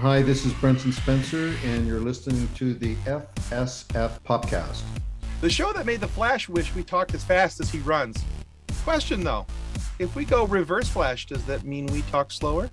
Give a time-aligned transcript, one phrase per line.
[0.00, 4.82] Hi, this is Brenton Spencer, and you're listening to the FSF Popcast.
[5.40, 8.22] The show that made the Flash wish we talked as fast as he runs.
[8.84, 9.46] Question though,
[9.98, 12.68] if we go reverse Flash, does that mean we talk slower?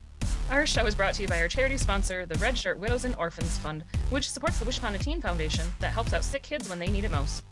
[0.51, 3.15] Our show is brought to you by our charity sponsor, the Red Shirt Widows and
[3.15, 6.67] Orphans Fund, which supports the Wish Upon a Teen Foundation that helps out sick kids
[6.67, 7.45] when they need it most.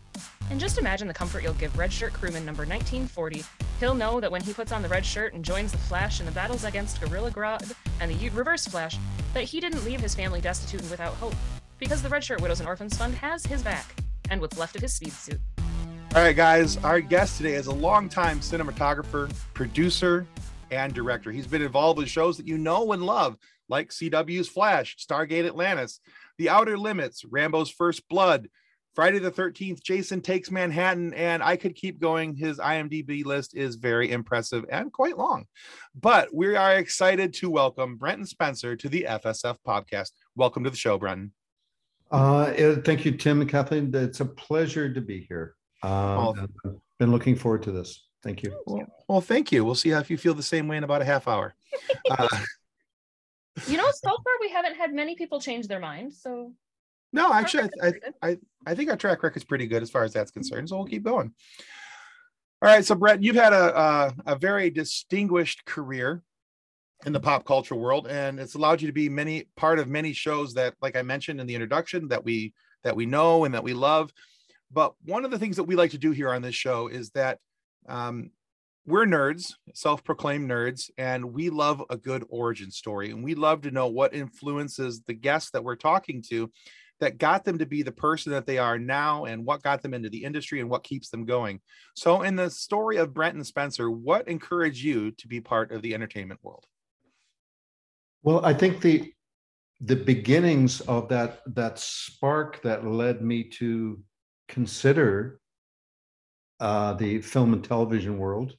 [0.49, 3.45] And just imagine the comfort you'll give Red Shirt crewman number 1940.
[3.81, 6.27] He'll know that when he puts on the red shirt and joins the Flash in
[6.27, 8.95] the battles against Gorilla Grodd and the Reverse Flash,
[9.33, 11.33] that he didn't leave his family destitute and without hope,
[11.79, 13.95] because the Red Shirt Widows and Orphans Fund has his back,
[14.29, 15.39] and what's left of his speed suit.
[16.13, 20.27] All right, guys, our guest today is a longtime cinematographer, producer,
[20.69, 21.31] and director.
[21.31, 23.35] He's been involved with shows that you know and love,
[23.67, 26.01] like CW's Flash, Stargate Atlantis,
[26.37, 28.47] The Outer Limits, Rambo's First Blood,
[28.93, 32.35] Friday the 13th, Jason Takes Manhattan, and I could keep going.
[32.35, 35.45] His IMDb list is very impressive and quite long.
[35.95, 40.11] But we are excited to welcome Brenton Spencer to the FSF Popcast.
[40.35, 41.31] Welcome to the show, Brenton.
[42.11, 42.51] Uh,
[42.83, 43.91] thank you, Tim and Kathleen.
[43.95, 45.55] It's a pleasure to be here.
[45.83, 46.49] Um.
[46.65, 48.07] I've been looking forward to this.
[48.23, 48.61] Thank you.
[48.67, 49.63] Well, well, thank you.
[49.63, 51.55] We'll see if you feel the same way in about a half hour.
[52.09, 52.27] Uh,
[53.67, 56.13] you know, so far we haven't had many people change their mind.
[56.13, 56.53] So
[57.13, 60.03] no, actually, I, I, I, I think our track record is pretty good as far
[60.03, 60.69] as that's concerned.
[60.69, 61.33] So we'll keep going.
[62.63, 66.21] All right, so Brett, you've had a, a, a very distinguished career
[67.05, 70.13] in the pop culture world, and it's allowed you to be many part of many
[70.13, 72.53] shows that, like I mentioned in the introduction, that we
[72.83, 74.11] that we know and that we love.
[74.71, 77.09] But one of the things that we like to do here on this show is
[77.11, 77.39] that
[77.89, 78.29] um,
[78.85, 83.71] we're nerds, self-proclaimed nerds, and we love a good origin story, and we love to
[83.71, 86.51] know what influences the guests that we're talking to
[87.01, 89.93] that got them to be the person that they are now and what got them
[89.93, 91.59] into the industry and what keeps them going.
[91.95, 95.93] So, in the story of Brenton Spencer, what encouraged you to be part of the
[95.93, 96.65] entertainment world?
[98.23, 99.11] Well, I think the
[99.81, 103.99] the beginnings of that that spark that led me to
[104.47, 105.39] consider
[106.59, 108.53] uh, the film and television world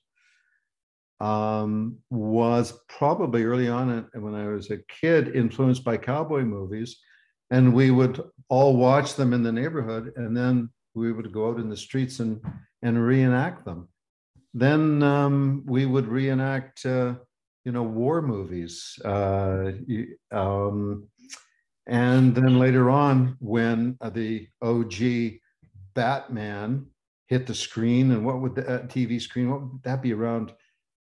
[1.21, 6.99] um, was probably early on when I was a kid, influenced by cowboy movies
[7.53, 11.61] and we would all watch them in the neighborhood and then we would go out
[11.61, 12.41] in the streets and
[12.83, 13.89] and reenact them
[14.55, 17.15] then um, we would reenact uh,
[17.65, 19.71] you know war movies uh,
[20.33, 21.07] um,
[21.87, 24.95] and then later on when the og
[25.95, 26.87] batman
[27.27, 30.53] hit the screen and what would the uh, tv screen what would that be around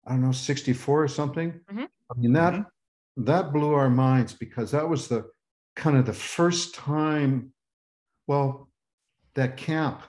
[0.07, 1.85] i don't know 64 or something mm-hmm.
[1.85, 3.25] i mean that mm-hmm.
[3.25, 5.29] that blew our minds because that was the
[5.79, 7.53] kind of the first time,
[8.27, 8.69] well,
[9.35, 10.03] that camp,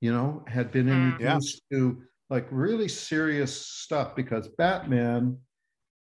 [0.00, 1.12] you know, had been mm.
[1.12, 1.78] introduced yeah.
[1.78, 5.38] to like really serious stuff because Batman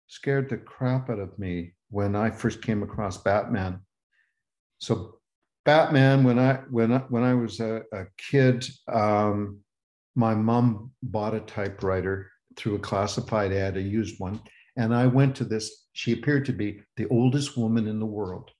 [0.06, 3.80] scared the crap out of me when I first came across Batman.
[4.78, 5.18] So
[5.64, 9.58] Batman, when I when I, when I was a, a kid, um,
[10.14, 14.40] my mom bought a typewriter through a classified ad, a used one,
[14.76, 15.86] and I went to this.
[15.92, 18.50] She appeared to be the oldest woman in the world.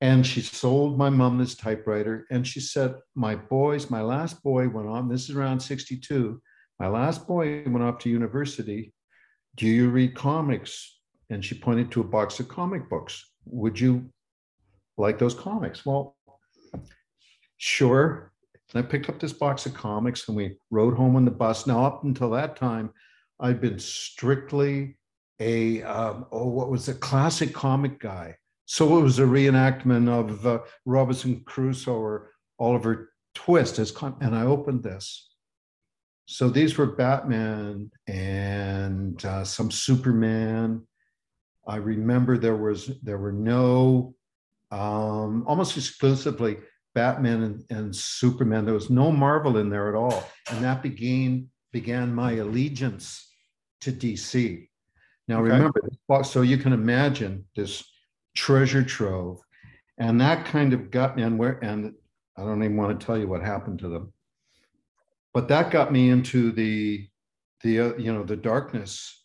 [0.00, 2.26] And she sold my mom this typewriter.
[2.30, 6.40] And she said, My boys, my last boy went on, this is around 62.
[6.78, 8.92] My last boy went off to university.
[9.56, 11.00] Do you read comics?
[11.30, 13.28] And she pointed to a box of comic books.
[13.46, 14.10] Would you
[14.96, 15.84] like those comics?
[15.84, 16.16] Well,
[17.56, 18.32] sure.
[18.72, 21.66] And I picked up this box of comics and we rode home on the bus.
[21.66, 22.90] Now, up until that time,
[23.40, 24.96] I'd been strictly
[25.40, 28.36] a, um, oh, what was a classic comic guy.
[28.70, 34.36] So it was a reenactment of uh, Robinson Crusoe or Oliver Twist as con- and
[34.36, 35.30] I opened this.
[36.26, 40.86] So these were Batman and uh, some Superman.
[41.66, 44.14] I remember there was there were no
[44.70, 46.58] um, almost exclusively
[46.94, 48.66] Batman and, and Superman.
[48.66, 53.34] There was no Marvel in there at all, and that began began my allegiance
[53.80, 54.68] to DC.
[55.26, 55.52] Now okay.
[55.52, 55.80] remember,
[56.22, 57.82] so you can imagine this
[58.38, 59.40] treasure trove.
[59.98, 61.92] And that kind of got me, and where, and
[62.36, 64.12] I don't even want to tell you what happened to them,
[65.34, 67.08] but that got me into the,
[67.64, 69.24] the, uh, you know, the darkness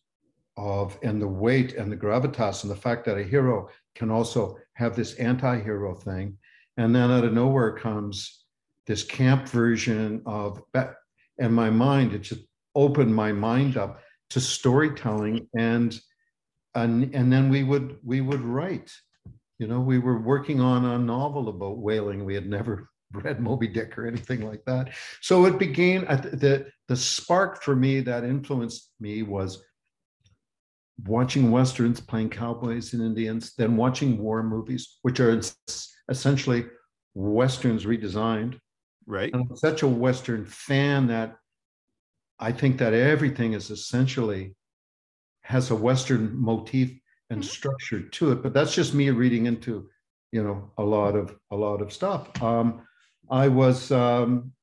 [0.57, 4.57] of, and the weight and the gravitas and the fact that a hero can also
[4.73, 6.35] have this anti-hero thing.
[6.77, 8.45] And then out of nowhere comes
[8.87, 10.61] this camp version of,
[11.39, 14.01] and my mind, it just opened my mind up
[14.31, 15.99] to storytelling and
[16.75, 18.91] and and then we would we would write
[19.59, 23.67] you know we were working on a novel about whaling we had never read moby
[23.67, 24.91] dick or anything like that
[25.21, 29.63] so it began the the spark for me that influenced me was
[31.05, 35.41] watching westerns, playing cowboys and Indians, then watching war movies, which are
[36.09, 36.65] essentially
[37.13, 38.59] westerns redesigned.
[39.05, 39.33] Right.
[39.33, 41.35] And I'm such a western fan that
[42.39, 44.55] I think that everything is essentially
[45.43, 46.91] has a western motif
[47.29, 47.45] and Mhm.
[47.45, 48.41] structure to it.
[48.43, 49.89] But that's just me reading into,
[50.31, 52.41] you know, a lot of a lot of stuff.
[52.41, 52.81] Um,
[53.29, 54.53] I was um,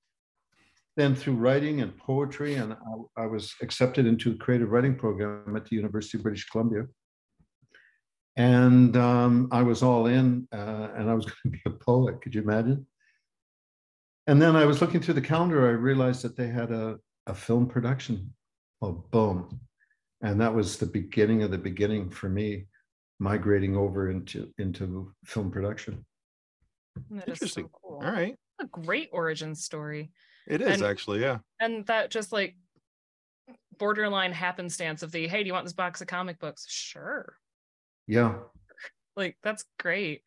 [0.96, 5.56] then through writing and poetry, and I, I was accepted into a creative writing program
[5.56, 6.86] at the University of British Columbia.
[8.36, 12.20] And um, I was all in, uh, and I was going to be a poet.
[12.22, 12.86] Could you imagine?
[14.26, 15.66] And then I was looking through the calendar.
[15.66, 18.32] I realized that they had a, a film production.
[18.82, 19.60] Oh, boom!
[20.22, 22.66] And that was the beginning of the beginning for me,
[23.18, 26.04] migrating over into into film production.
[27.10, 27.64] That is Interesting.
[27.64, 28.00] so cool.
[28.04, 28.36] All right.
[28.60, 30.10] A great origin story.
[30.46, 31.38] It is And- actually, yeah.
[31.60, 32.56] And that just like
[33.78, 36.66] borderline happenstance of the hey, do you want this box of comic books?
[36.68, 37.34] Sure.
[38.06, 38.34] Yeah,
[39.16, 40.22] Like that's great.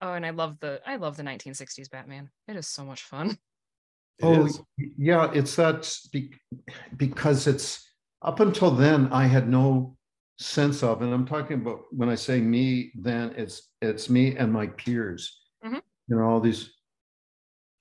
[0.00, 2.30] Oh, and I love the I love the 1960s Batman.
[2.48, 3.30] It is so much fun.
[4.18, 4.60] It oh, is.
[4.96, 5.30] yeah.
[5.34, 6.32] It's that be-
[6.96, 7.90] because it's
[8.24, 9.96] up until then I had no
[10.38, 14.52] sense of, and I'm talking about when I say me, then it's it's me and
[14.52, 15.40] my peers.
[15.64, 15.80] Mhm.
[16.08, 16.72] You know, all these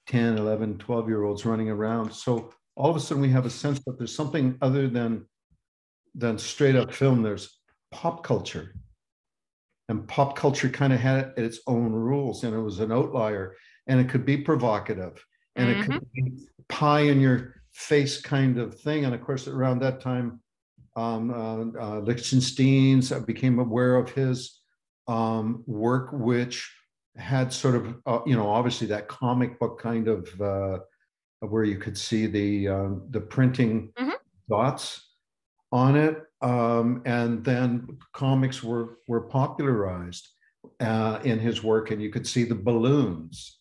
[0.07, 2.11] 10, 11, 12 year olds running around.
[2.11, 5.25] So all of a sudden we have a sense that there's something other than
[6.13, 7.23] than straight up film.
[7.23, 7.59] There's
[7.91, 8.75] pop culture.
[9.89, 13.55] And pop culture kind of had its own rules, and it was an outlier,
[13.87, 15.25] and it could be provocative
[15.55, 19.05] and it could be pie in your face kind of thing.
[19.05, 20.39] And of course, around that time,
[20.95, 24.61] um, uh, uh, Lichtenstein's became aware of his
[25.07, 26.71] um, work, which
[27.15, 30.79] had sort of, uh, you know, obviously that comic book kind of uh,
[31.41, 34.13] where you could see the um, the printing Mhm.
[34.49, 35.15] dots
[35.71, 40.29] on it, um, and then comics were were popularized
[40.79, 43.59] uh, in his work, and you could see the balloons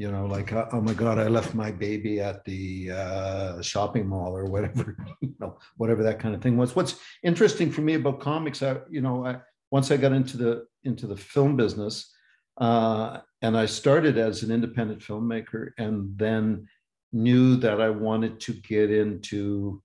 [0.00, 4.08] you know, like, uh, oh my God, I left my baby at the uh, shopping
[4.08, 6.74] mall or whatever, you know, whatever that kind of thing was.
[6.74, 10.64] What's interesting for me about comics, I, you know, I, once I got into the
[10.84, 12.10] into the film business,
[12.58, 16.66] uh, and I started as an independent filmmaker, and then
[17.12, 19.82] knew that I wanted to get into,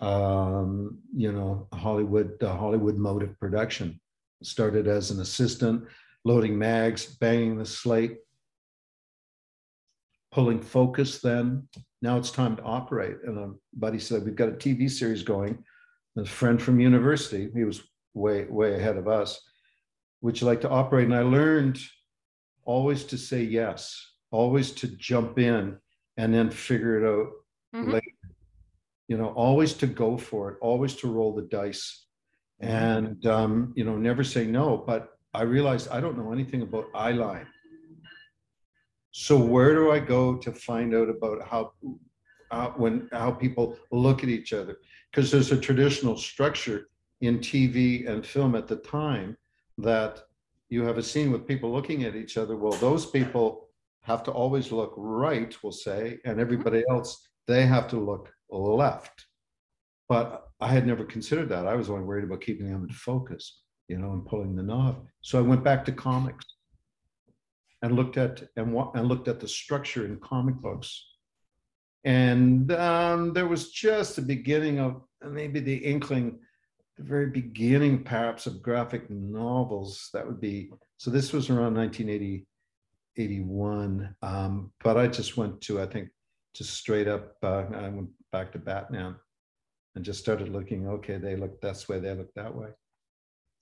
[0.00, 3.98] um, you know, Hollywood, the Hollywood mode of production.
[4.42, 5.84] Started as an assistant,
[6.26, 8.18] loading mags, banging the slate,
[10.32, 11.68] pulling focus then.
[12.02, 13.16] Now it's time to operate.
[13.24, 15.62] And a buddy said, We've got a TV series going.
[16.16, 17.82] A friend from university, he was
[18.14, 19.40] way, way ahead of us.
[20.22, 21.04] Would you like to operate?
[21.06, 21.78] And I learned
[22.64, 25.76] always to say yes, always to jump in
[26.16, 27.30] and then figure it out
[27.74, 27.92] Mhm.
[27.92, 28.06] later.
[29.08, 32.06] You know, always to go for it, always to roll the dice
[32.60, 36.84] and um, you know never say no but i realized i don't know anything about
[36.94, 37.46] eye line
[39.12, 41.72] so where do i go to find out about how
[42.50, 44.78] uh, when how people look at each other?
[45.10, 46.88] Because there's a traditional structure
[47.20, 49.36] in tv and film at the time
[49.78, 50.20] that
[50.68, 52.56] you have a scene with people looking at each other.
[52.56, 53.68] Well those people
[54.02, 59.26] have to always look right we'll say and everybody else they have to look left.
[60.08, 61.66] But I had never considered that.
[61.66, 65.06] I was only worried about keeping them in focus, you know, and pulling the knob.
[65.20, 66.44] So I went back to comics
[67.82, 71.06] and looked at and and looked at the structure in comic books.
[72.04, 76.38] And um, there was just the beginning of maybe the inkling,
[76.96, 80.08] the very beginning perhaps of graphic novels.
[80.14, 81.10] That would be so.
[81.10, 82.46] This was around 1980,
[83.16, 84.14] 81.
[84.22, 86.08] Um, but I just went to I think
[86.54, 87.36] just straight up.
[87.42, 89.16] Uh, I went back to Batman
[89.94, 92.68] and just started looking okay they look this way they look that way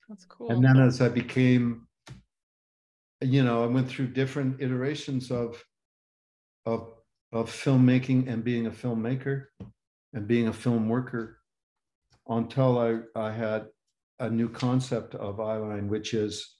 [0.09, 0.51] That's cool.
[0.51, 1.88] and then as i became
[3.21, 5.63] you know i went through different iterations of
[6.67, 6.95] of
[7.33, 9.47] of filmmaking and being a filmmaker
[10.13, 11.39] and being a film worker
[12.29, 13.67] until i i had
[14.21, 16.59] a new concept of eyeline which is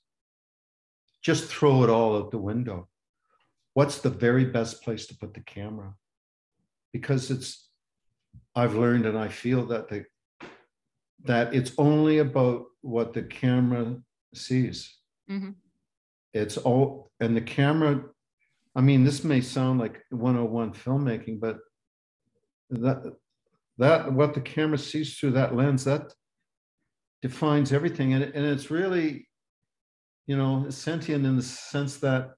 [1.23, 2.89] just throw it all out the window
[3.75, 5.95] what's the very best place to put the camera
[6.93, 7.69] because it's
[8.55, 10.07] I've learned and I feel that the
[11.25, 14.01] that it's only about what the camera
[14.35, 14.99] sees.
[15.29, 15.57] Mhm.
[16.35, 18.03] It's all and the camera,
[18.75, 21.59] I mean, this may sound like 101 filmmaking, but
[22.71, 23.03] that
[23.79, 26.13] that what the camera sees through that lens, that
[27.23, 28.13] defines everything.
[28.13, 29.29] And, and it's really,
[30.27, 32.31] you know, sentient in the sense that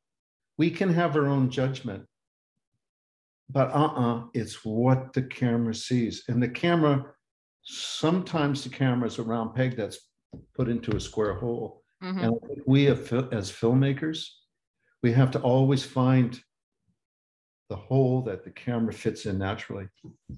[0.56, 2.04] we can have our own judgment
[3.52, 7.04] but uh-uh it's what the camera sees and the camera
[7.62, 10.11] sometimes the camera is a round peg that's
[10.54, 11.82] put into a square hole.
[12.02, 12.23] Mhm.
[12.23, 12.99] And we as
[13.52, 14.28] filmmakers,
[15.02, 16.40] we have to always find
[17.69, 19.88] the hole that the camera fits in naturally.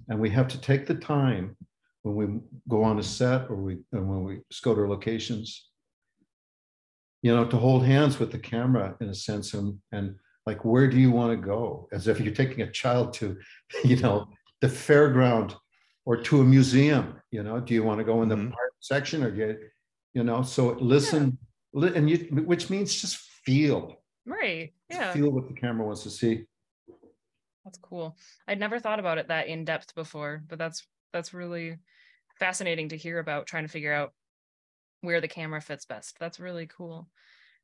[0.09, 1.57] And we have to take the time
[2.02, 5.71] when we go on a set or we, and when we go to our locations,
[7.23, 10.88] you know, to hold hands with the camera in a sense and, and like, where
[10.88, 11.88] do you want to go?
[11.92, 13.38] As if you're taking a child to,
[13.85, 14.28] you know,
[14.61, 15.54] the fairground
[16.04, 18.52] or to a museum, you know, do you want to go in the Mhm.
[18.52, 19.59] art section or get,
[20.12, 21.37] you know, so listen, li-
[21.75, 24.73] and you, which means just feel, Right.
[24.88, 25.12] Yeah.
[25.12, 26.45] feel what the camera wants to see.
[27.64, 28.17] That's cool.
[28.47, 31.79] I'd never thought about it that in depth before, but that's that's really
[32.38, 34.12] fascinating to hear about trying to figure out
[35.00, 36.17] where the camera fits best.
[36.19, 37.09] That's really cool.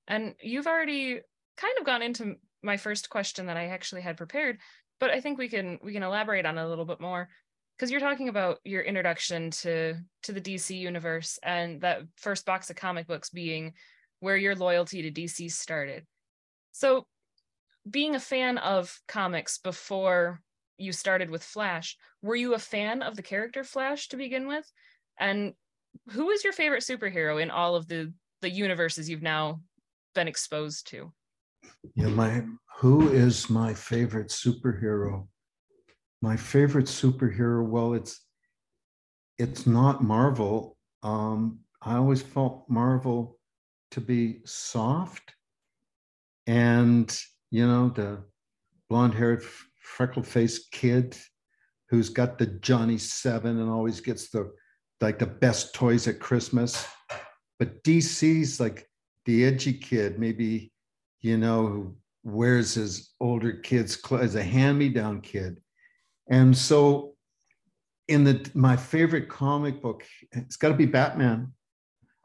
[0.07, 1.21] And you've already
[1.57, 4.59] kind of gone into my first question that I actually had prepared,
[5.00, 7.29] but I think we can we can elaborate on it a little bit more
[7.77, 12.71] because you're talking about your introduction to to the DC universe and that first box
[12.71, 13.75] of comic books being
[14.20, 16.06] where your loyalty to DC started.
[16.72, 17.06] So
[17.88, 20.40] being a fan of comics before
[20.76, 24.70] you started with Flash, were you a fan of the character Flash to begin with?
[25.18, 25.54] And
[26.10, 29.60] who is your favorite superhero in all of the the universes you've now
[30.14, 31.12] been exposed to?
[31.94, 32.44] Yeah, my
[32.76, 35.26] who is my favorite superhero?
[36.22, 38.20] My favorite superhero, well, it's
[39.38, 40.76] it's not Marvel.
[41.02, 43.38] Um, I always felt Marvel
[43.90, 45.35] to be soft
[46.47, 47.18] and
[47.50, 48.23] you know, the
[48.88, 49.42] blonde-haired,
[49.80, 51.16] freckle-faced kid
[51.88, 54.52] who's got the Johnny Seven and always gets the
[55.00, 56.87] like the best toys at Christmas.
[57.59, 58.88] But DC's like
[59.25, 60.73] the edgy kid, maybe
[61.21, 65.61] you know, who wears his older kids' clothes, as a hand-me-down kid.
[66.30, 67.14] And so
[68.09, 71.52] in the my favorite comic book, it's got to be Batman.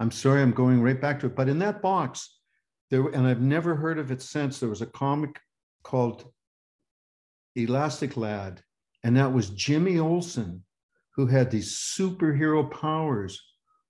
[0.04, 1.36] I'm sorry, I'm going right back to it.
[1.36, 2.38] But in that box,
[2.92, 5.40] there, and I've never heard of it since, there was a comic
[5.82, 6.30] called
[7.56, 8.62] Elastic Lad,
[9.06, 10.62] and that was Jimmy Olsen,
[11.16, 13.42] who had these superhero powers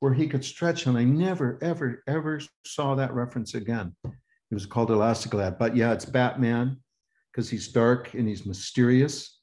[0.02, 0.86] where he could stretch.
[0.86, 3.96] And I never, ever, ever saw that reference again.
[4.06, 5.58] It was called Elastic Lad.
[5.58, 6.78] But yeah, it's Batman
[7.32, 9.40] because he's dark and he's mysterious,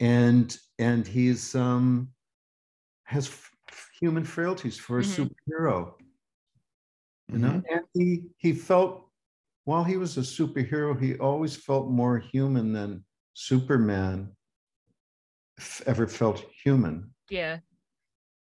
[0.00, 2.08] and and he's um
[3.04, 3.50] has f-
[3.98, 5.30] human frailties for a Mhm.
[5.48, 5.94] superhero.
[7.32, 7.72] You know, mm-hmm.
[7.74, 9.06] and he he felt
[9.64, 14.32] while he was a superhero, he always felt more human than Superman
[15.58, 17.12] f- ever felt human.
[17.28, 17.58] Yeah.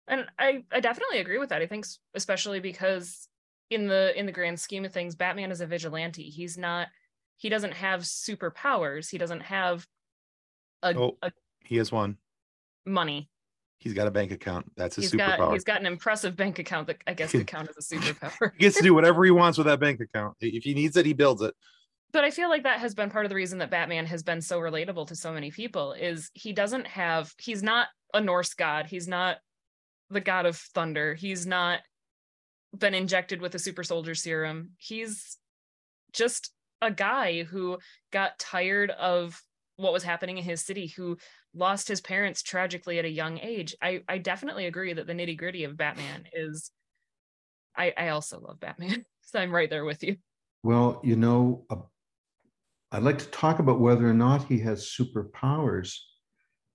[0.09, 1.63] And I I definitely agree with that.
[1.63, 3.29] I think especially because
[3.71, 6.25] in the in the grand scheme of things, Batman is a vigilante.
[6.25, 6.89] He's not
[7.37, 9.11] he doesn't have superpowers.
[9.11, 9.87] He doesn't have
[10.83, 11.19] a, Oh.
[11.23, 11.33] a
[11.65, 12.17] He has one.
[12.87, 13.31] money.
[13.79, 14.71] He's got a bank account.
[14.77, 15.53] That's his He's got superpower.
[15.53, 18.53] he's got an impressive bank account that I guess could count as a superpower.
[18.55, 20.37] He gets to do whatever he wants with that bank account.
[20.41, 21.55] If he needs it, he builds it.
[22.13, 24.41] but I feel like that has been part of the reason that Batman has been
[24.41, 28.87] so relatable to so many people is he doesn't have he's not a Norse god.
[28.87, 29.39] He's not
[30.11, 31.15] the god of thunder.
[31.15, 31.81] He's not
[32.77, 34.71] been injected with a super soldier serum.
[34.79, 35.37] He's
[36.13, 37.79] just a guy who
[38.13, 39.41] got tired of
[39.77, 41.19] what was happening in his city, who
[41.55, 43.75] lost his parents tragically at a young age.
[43.81, 46.71] I, I definitely agree that the nitty gritty of Batman is
[47.77, 49.05] I, I also love Batman.
[49.27, 50.19] So I'm right there with you.
[50.63, 51.77] Well, you know, uh,
[52.93, 55.97] I'd like to talk about whether or not he has superpowers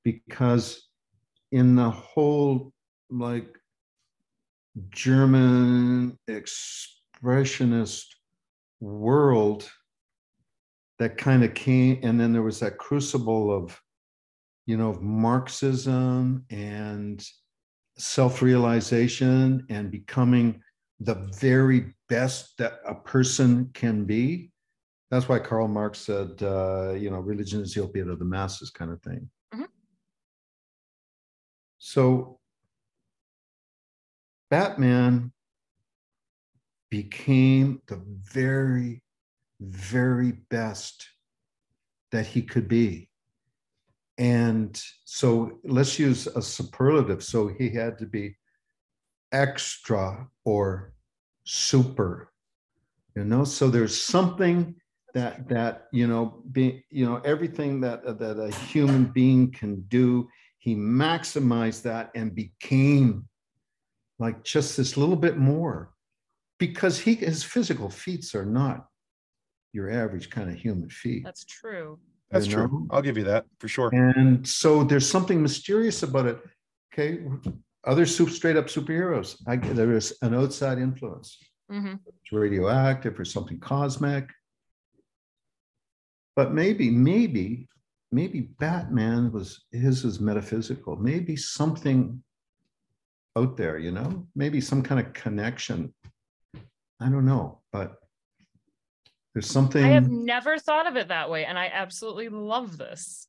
[0.04, 0.90] because
[1.52, 2.74] in the whole
[3.12, 3.56] like
[4.90, 8.06] German expressionist
[8.80, 9.70] world
[10.98, 13.80] that kind of came, and then there was that crucible of,
[14.70, 17.28] you know, of Marxism and
[17.98, 20.62] self-realization and becoming
[21.00, 24.52] the very best that a person can be.
[25.10, 28.70] That's why Karl Marx said, uh, you know, religion is the opiate of the masses,
[28.70, 29.28] kind of thing.
[29.56, 29.70] Mhm.
[31.80, 32.40] So
[34.52, 35.32] Batman
[36.92, 39.02] became the very,
[39.60, 41.10] very best
[42.12, 43.09] that he could be.
[44.20, 47.24] And so let's use a superlative.
[47.24, 48.36] So he had to be
[49.32, 50.94] extra or
[51.44, 52.32] super
[53.16, 54.76] you know so there's something
[55.14, 60.28] that that you know being you know everything that that a human being can do
[60.60, 63.28] he maximized that and became
[64.20, 65.92] like just this little bit more
[66.60, 68.88] because he his physical feats are not
[69.74, 72.00] your average kind of human feat That's true.
[72.32, 72.88] That's You true.
[72.92, 73.90] I'll give you that for sure.
[73.94, 76.40] and so there's something mysterious about it
[76.94, 77.24] okay
[77.86, 79.42] other soup straight up superheroes.
[79.48, 81.38] I, there is an outside influence.
[81.70, 84.30] hmm It's radioactive or something cosmic.
[86.36, 87.68] But maybe, maybe,
[88.12, 90.96] maybe Batman was his is metaphysical.
[90.98, 92.22] Maybe something
[93.38, 95.94] out there, you know, maybe some kind of connection.
[97.02, 97.96] I don't know, but
[99.40, 99.86] there's something.
[99.86, 103.28] I have never thought of it that way, and I absolutely love this.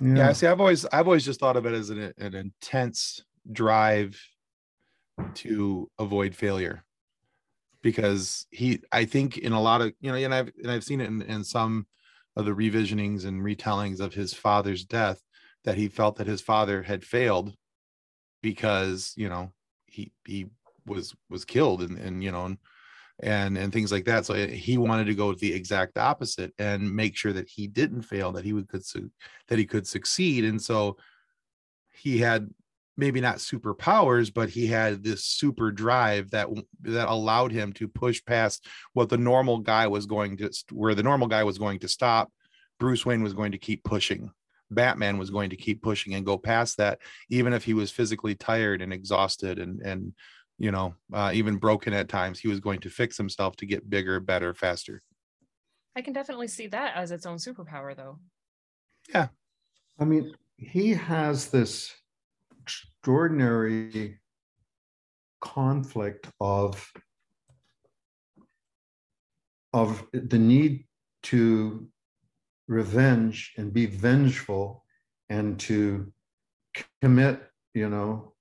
[0.00, 4.20] Yeah, see, I've always I've always just thought of it as an, an intense drive
[5.34, 6.84] to avoid failure.
[7.82, 11.00] Because he I think in a lot of you know, and I've and I've seen
[11.00, 11.88] it in, in some
[12.36, 15.20] of the revisionings and retellings of his father's death
[15.64, 17.52] that he felt that his father had failed
[18.42, 19.50] because you know
[19.86, 20.46] he he
[20.86, 22.58] was was killed and and you know and
[23.20, 27.16] and and things like that so he wanted to go the exact opposite and make
[27.16, 29.10] sure that he didn't fail that he would could su-
[29.48, 30.96] that he could succeed and so
[31.92, 32.48] he had
[32.98, 36.48] maybe not superpowers but he had this super drive that
[36.80, 41.02] that allowed him to push past what the normal guy was going to where the
[41.02, 42.30] normal guy was going to stop
[42.78, 44.30] bruce wayne was going to keep pushing
[44.70, 46.98] batman was going to keep pushing and go past that
[47.30, 50.12] even if he was physically tired and exhausted and and
[50.58, 53.88] you know uh, even broken at times he was going to fix himself to get
[53.90, 55.02] bigger better faster
[55.96, 58.18] I can definitely see that as its own superpower, though.
[59.08, 59.28] Yeah.
[59.98, 61.90] I mean, he has this
[62.62, 64.20] extraordinary
[65.40, 66.86] conflict of
[69.72, 70.86] of the need
[71.22, 71.88] to
[72.68, 74.84] revenge and be vengeful
[75.28, 76.12] and to
[77.00, 77.42] commit,
[77.74, 78.34] you know,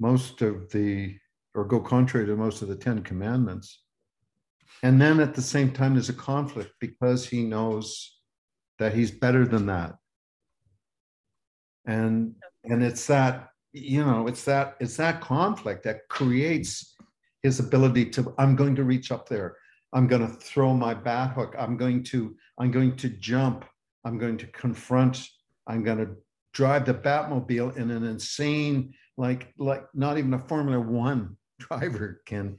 [0.00, 1.16] most of the
[1.54, 3.80] or go contrary to most of the 10 commandments.
[4.82, 8.18] And then at the same time, there's a conflict because he knows
[8.78, 9.94] that he's better than that.
[11.86, 12.34] And
[12.64, 16.96] and it's that you know it's that it's that conflict that creates
[17.42, 19.56] his ability to i'm going to reach up there.
[19.92, 21.54] I'm going to throw my bat hook.
[21.58, 23.64] I'm going to i'm going to jump.
[24.04, 25.28] I'm going to confront.
[25.66, 26.16] I'm going to
[26.52, 32.56] drive the batmobile in an insane like like not even a formula one driver can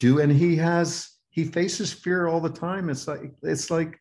[0.00, 0.20] do.
[0.20, 2.88] And he has he faces fear all the time.
[2.90, 3.98] It's like it's like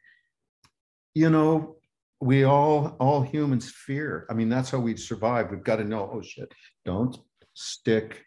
[1.14, 1.78] you know
[2.22, 4.26] we all all humans fear.
[4.30, 5.52] I mean that's how we survive.
[5.52, 6.52] We've got to know oh shit
[6.86, 7.18] don't
[7.54, 8.24] stick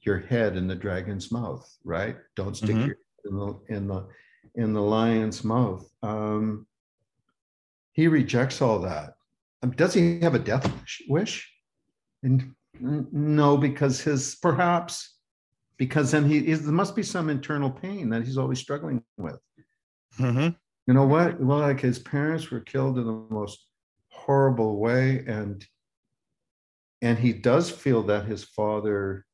[0.00, 2.16] your head in the dragon's mouth right?
[2.36, 2.86] Don't stick Mhm.
[2.86, 4.06] your in the in the
[4.54, 5.88] in the lion's mouth.
[6.02, 6.66] Um
[7.92, 9.14] he rejects all that.
[9.62, 10.70] Um, does he have a death
[11.08, 11.50] wish-
[12.22, 15.16] and no because his perhaps
[15.78, 19.38] because then he is there must be some internal pain that he's always struggling with
[20.18, 20.56] Mhm.
[20.86, 21.40] you know what?
[21.40, 23.66] Well, like his parents were killed in the most
[24.10, 25.66] horrible way, and
[27.02, 29.26] and he does feel that his father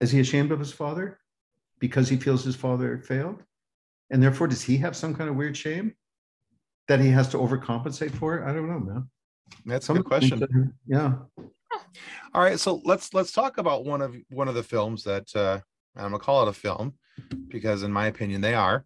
[0.00, 1.18] is he ashamed of his father
[1.78, 3.42] because he feels his father failed,
[4.10, 5.94] and therefore does he have some kind of weird shame
[6.88, 8.44] that he has to overcompensate for it?
[8.48, 9.10] I don't know, man.
[9.64, 11.14] That's a good question Yeah.
[12.34, 15.60] All right, so let's let's talk about one of one of the films that uh,
[15.96, 16.94] I'm gonna call it a film
[17.48, 18.84] because, in my opinion, they are.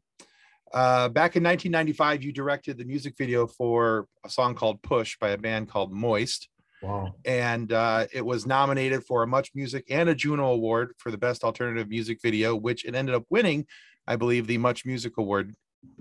[0.73, 5.31] Uh, back in 1995, you directed the music video for a song called "Push" by
[5.31, 6.49] a band called Moist,
[6.83, 7.15] Wow.
[7.25, 11.19] and uh, it was nominated for a Much Music and a Juno Award for the
[11.19, 13.67] Best Alternative Music Video, which it ended up winning,
[14.07, 15.55] I believe, the Much Music Award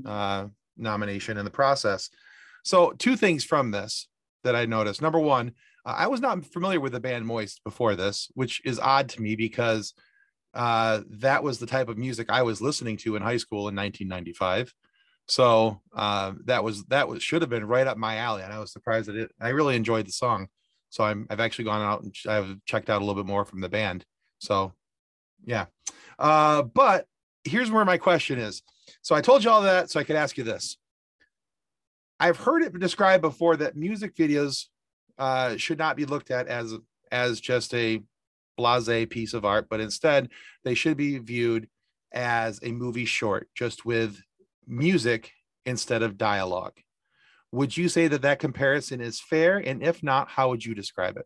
[0.06, 2.10] uh, nomination in the process.
[2.64, 4.08] So, two things from this
[4.44, 5.02] that I noticed.
[5.02, 5.54] Number one,
[5.86, 9.22] uh, I was not familiar with the band Moist before this, which is odd to
[9.22, 9.94] me because
[10.54, 13.76] uh, that was the type of music I was listening to in high school in
[13.76, 14.74] 1995.
[15.28, 18.58] So uh, that was that was should have been right up my alley, and I
[18.60, 19.32] was surprised that it.
[19.40, 20.48] I really enjoyed the song,
[20.90, 23.62] so I'm I've actually gone out and I've checked out a little bit more from
[23.62, 24.06] the band.
[24.40, 24.74] So
[25.46, 25.66] yeah,
[26.18, 27.06] uh, but
[27.44, 28.64] here's where my question is.
[29.04, 30.78] So I told you all that so I could ask you this.
[32.20, 34.66] I've heard it described before that music videos
[35.18, 36.76] uh, should not be looked at as
[37.12, 38.02] as just a
[38.58, 40.30] blase piece of art, but instead
[40.64, 41.68] they should be viewed
[42.12, 44.22] as a movie short, just with
[44.68, 45.32] music
[45.66, 46.78] instead of dialogue.
[47.52, 49.58] Would you say that that comparison is fair?
[49.58, 51.26] And if not, how would you describe it?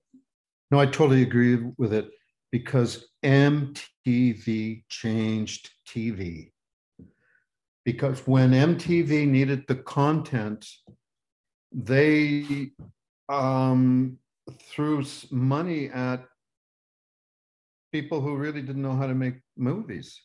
[0.72, 2.10] No, I totally agree with it
[2.52, 6.53] because MTV changed TV.
[7.86, 10.66] Because when MTV needed the content,
[11.72, 12.70] they
[13.30, 14.18] um,
[14.70, 16.24] threw money at
[17.92, 20.22] people who really didn't know how to make movies.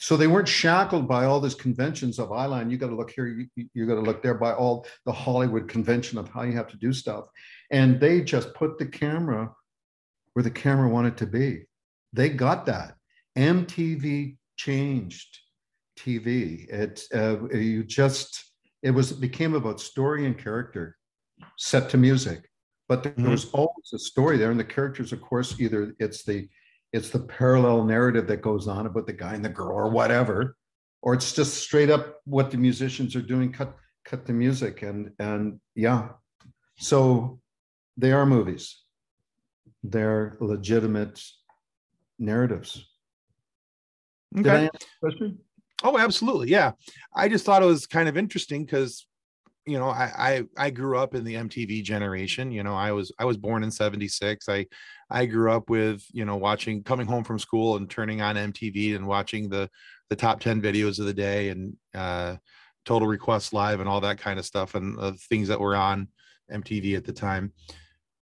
[0.00, 2.70] so they weren't shackled by all these conventions of eyeline.
[2.70, 5.68] You got to look here, you, you got to look there by all the Hollywood
[5.68, 7.24] convention of how you have to do stuff.
[7.72, 9.50] And they just put the camera
[10.34, 11.64] where the camera wanted to be.
[12.12, 12.94] They got that.
[13.36, 15.40] MTV changed
[15.98, 16.68] TV.
[16.68, 18.44] It uh, you just
[18.82, 20.96] it was it became about story and character
[21.56, 22.48] set to music,
[22.88, 23.30] but there mm-hmm.
[23.30, 26.48] was always a story there, and the characters, of course, either it's the
[26.92, 30.56] it's the parallel narrative that goes on about the guy and the girl or whatever
[31.02, 35.12] or it's just straight up what the musicians are doing cut cut the music and
[35.18, 36.08] and yeah
[36.78, 37.40] so
[37.96, 38.82] they are movies
[39.82, 41.20] they're legitimate
[42.18, 42.86] narratives
[44.36, 44.42] okay.
[44.42, 45.38] Did I answer the question?
[45.84, 46.72] Oh absolutely yeah
[47.14, 49.06] i just thought it was kind of interesting because
[49.66, 53.12] you know I, I i grew up in the mtv generation you know i was
[53.18, 54.66] i was born in 76 i
[55.10, 58.96] I grew up with, you know, watching coming home from school and turning on MTV
[58.96, 59.70] and watching the
[60.10, 62.36] the top 10 videos of the day and uh
[62.84, 66.08] total request live and all that kind of stuff and uh, things that were on
[66.50, 67.52] MTV at the time.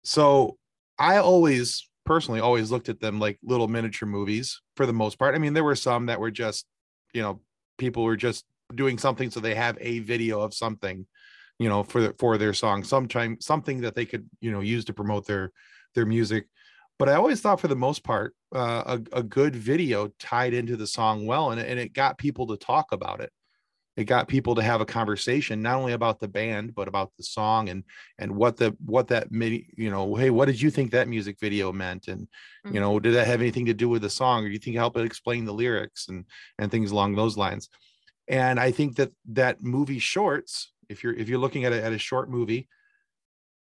[0.04, 0.58] So
[0.98, 5.36] I always personally always looked at them like little miniature movies for the most part.
[5.36, 6.66] I mean, there were some that were just,
[7.14, 7.42] you know,
[7.78, 8.46] people were just
[8.76, 11.06] doing something so they have a video of something,
[11.58, 14.94] you know, for for their song, sometime something that they could, you know, use to
[14.94, 15.52] promote their
[15.96, 16.46] their music
[17.00, 20.76] but I always thought for the most part, uh, a, a good video tied into
[20.76, 23.32] the song well, and, and it got people to talk about it.
[24.00, 27.24] It got people to have a conversation, not only about the band, but about the
[27.24, 27.84] song and
[28.18, 31.74] and what the what that you know, hey, what did you think that music video
[31.74, 32.08] meant?
[32.08, 32.76] And mm-hmm.
[32.76, 34.78] you know, did that have anything to do with the song, or do you think
[34.78, 36.24] help it explain the lyrics and
[36.58, 37.68] and things along those lines?
[38.30, 41.92] And I think that that movie shorts, if you're if you're looking at a, at
[41.92, 42.70] a short movie,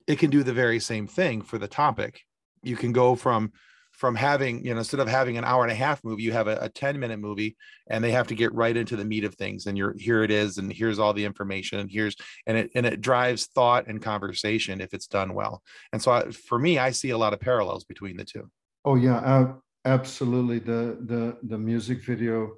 [0.06, 2.24] it can do the very same thing for the topic
[2.64, 3.52] you can go from
[4.00, 6.48] from having you know instead of having an hour and a half movie you have
[6.48, 7.58] a, a 10 minute movie
[7.90, 9.66] and they have to get right into the meat of things.
[9.66, 12.16] And you're here it is and here's all the information and here's
[12.48, 15.62] and it and it drives thought and conversation if it's done well.
[15.92, 18.50] And so I, for me i see a lot of parallels between the two.
[18.86, 20.60] Oh yeah uh, absolutely.
[20.60, 22.54] The the the music video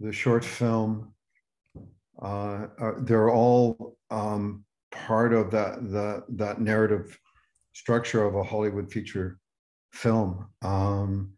[0.00, 1.12] the short film
[2.22, 7.18] uh, uh, they're all um, part of that the that narrative
[7.74, 9.38] structure of a Hollywood feature
[9.94, 10.48] film.
[10.62, 11.32] Um,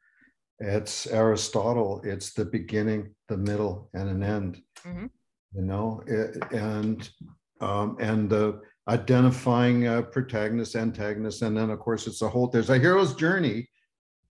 [0.59, 2.01] it's Aristotle.
[2.05, 4.63] It's the beginning, the middle, and an end.
[4.87, 5.07] Mm-hmm.
[5.55, 7.09] You know, it, and
[7.61, 12.49] um, and the identifying uh, protagonist, antagonist, and then of course it's a whole.
[12.49, 13.69] There's a hero's journey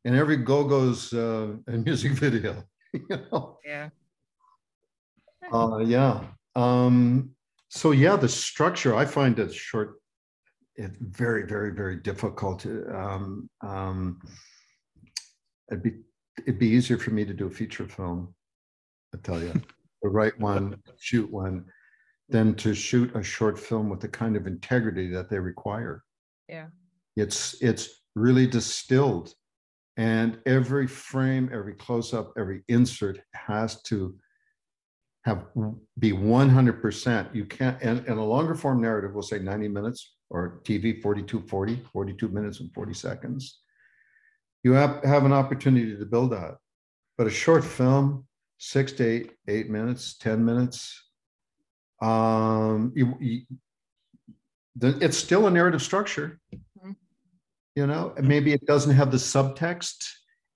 [0.05, 2.63] in every Go-Go's uh, music video.
[2.93, 3.59] you know?
[3.65, 3.89] Yeah.
[5.53, 6.25] Uh, yeah.
[6.55, 7.31] Um,
[7.69, 10.01] so yeah, the structure I find it short
[10.77, 12.67] it's very, very, very difficult.
[12.67, 14.21] Um, um,
[15.71, 15.93] it'd be
[16.41, 18.35] it'd be easier for me to do a feature film.
[19.15, 19.53] I tell you,
[20.03, 21.65] to write one, shoot one,
[22.29, 26.03] than to shoot a short film with the kind of integrity that they require.
[26.49, 26.67] Yeah,
[27.17, 29.33] it's it's really distilled,
[29.97, 34.15] and every frame, every close up, every insert has to
[35.25, 35.47] have
[35.99, 37.35] be 100%.
[37.35, 41.85] You can't, and, and a longer form narrative will say 90 minutes or TV 4240,
[41.93, 43.61] 42 minutes and 40 seconds.
[44.65, 46.57] You have, have an opportunity to build that.
[47.17, 48.27] But a short film,
[48.59, 51.03] six to eight, eight minutes, 10 minutes,
[52.03, 53.43] um, you, you,
[54.75, 56.39] the, it's still a narrative structure.
[56.55, 56.93] Mm-hmm.
[57.75, 60.05] You know, maybe it doesn't have the subtext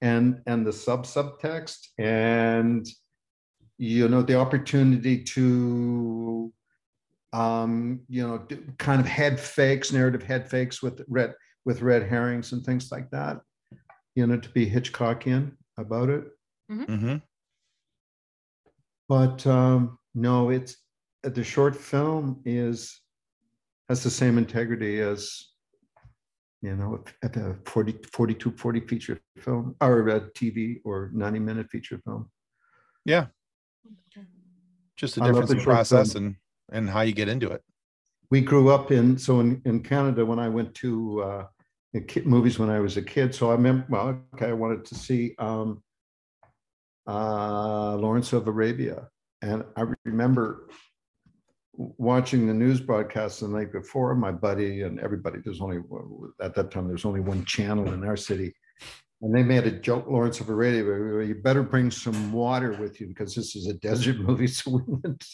[0.00, 2.88] and and the sub subtext and
[3.78, 6.52] you know the opportunity to
[7.32, 8.46] um, you know,
[8.78, 13.10] kind of head fakes, narrative head fakes with red with red herrings and things like
[13.10, 13.40] that.
[14.14, 16.24] You know, to be Hitchcockian about it.
[16.70, 16.92] Mm-hmm.
[16.92, 17.16] Mm-hmm.
[19.08, 20.76] But um, no, it's
[21.22, 23.00] the short film is
[23.88, 25.50] has the same integrity as
[26.62, 31.68] you know at the 40 42 40 feature film or a tv or 90 minute
[31.70, 32.30] feature film
[33.04, 33.26] yeah
[34.96, 36.26] just a difference in process film.
[36.26, 36.36] and
[36.72, 37.62] and how you get into it.
[38.30, 41.46] We grew up in so in in Canada when I went to uh,
[42.24, 43.34] movies when I was a kid.
[43.34, 45.82] So I remember well, okay, I wanted to see um,
[47.06, 49.08] uh, Lawrence of Arabia,
[49.42, 50.68] and I remember
[51.72, 54.14] watching the news broadcast the night before.
[54.14, 55.38] My buddy and everybody.
[55.44, 55.78] There's only
[56.40, 58.54] at that time there's only one channel in our city.
[59.22, 63.06] And they made a joke, Lawrence of Arabia, you better bring some water with you
[63.06, 64.46] because this is a desert movie.
[64.48, 65.24] So we went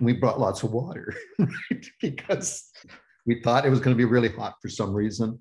[0.00, 1.86] we brought lots of water right?
[2.00, 2.70] because
[3.26, 5.40] we thought it was going to be really hot for some reason.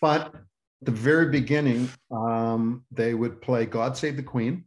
[0.00, 0.42] But at
[0.82, 4.64] the very beginning, um, they would play God Save the Queen.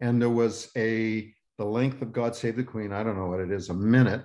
[0.00, 2.92] and there was a the length of God Save the Queen.
[2.92, 4.24] I don't know what it is, a minute,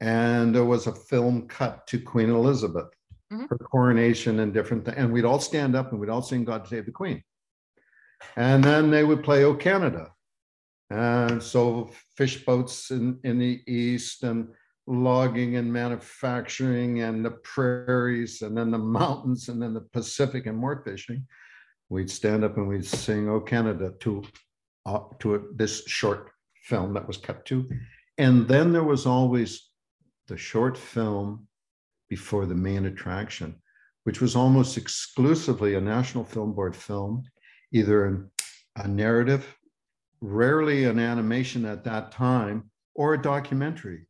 [0.00, 2.90] and there was a film cut to Queen Elizabeth,
[3.32, 3.48] Mhm.
[3.50, 4.96] her coronation and different things.
[4.96, 7.24] And we'd all stand up and we'd all sing God Save the Queen.
[8.36, 10.12] And then they would play O Canada.
[10.90, 14.48] And so fish boats in, in the east and
[14.86, 20.58] logging and manufacturing and the prairies and then the mountains and then the Pacific and
[20.58, 21.26] more fishing.
[21.88, 24.24] We'd stand up and we'd sing O Canada to
[24.86, 26.30] uh, to a, this short
[26.62, 27.68] film that was cut to.
[28.18, 29.70] And then there was always
[30.26, 31.46] the short film
[32.08, 33.54] before the main attraction,
[34.04, 37.24] which was almost exclusively a National Film Board film,
[37.72, 38.28] either
[38.76, 39.56] a narrative,
[40.20, 44.06] rarely an animation at that time, or a documentary.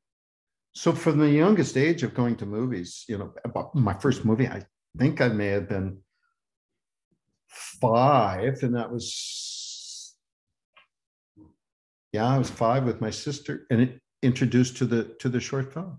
[0.72, 4.48] So from the youngest age of going to movies, you know, about my first movie,
[4.48, 4.62] I
[4.98, 5.98] think I may have been
[7.48, 10.16] five, and that was
[12.12, 15.72] yeah, I was five with my sister, and it introduced to the to the short
[15.72, 15.98] film,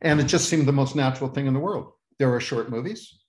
[0.00, 1.92] and it just seemed the most natural thing in the world.
[2.18, 3.22] There are short movies,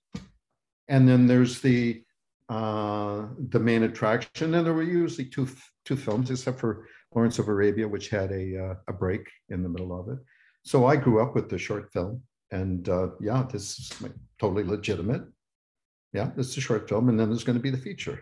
[0.88, 2.02] and then there's the
[2.48, 5.48] uh, the main attraction, and there were usually two
[5.84, 9.68] two films, except for Lawrence of Arabia, which had a uh, a break in the
[9.68, 10.18] middle of it.
[10.62, 14.64] So I grew up with the short film, and uh, yeah, this is like totally
[14.64, 15.22] legitimate.
[16.12, 18.20] Yeah, this is a short film, and then there's going to be the feature.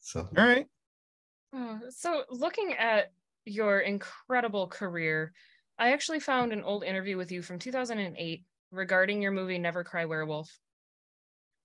[0.00, 0.66] so All right.
[1.52, 3.12] Oh, so, looking at
[3.44, 5.32] your incredible career,
[5.78, 10.04] I actually found an old interview with you from 2008 regarding your movie Never Cry
[10.04, 10.50] Werewolf.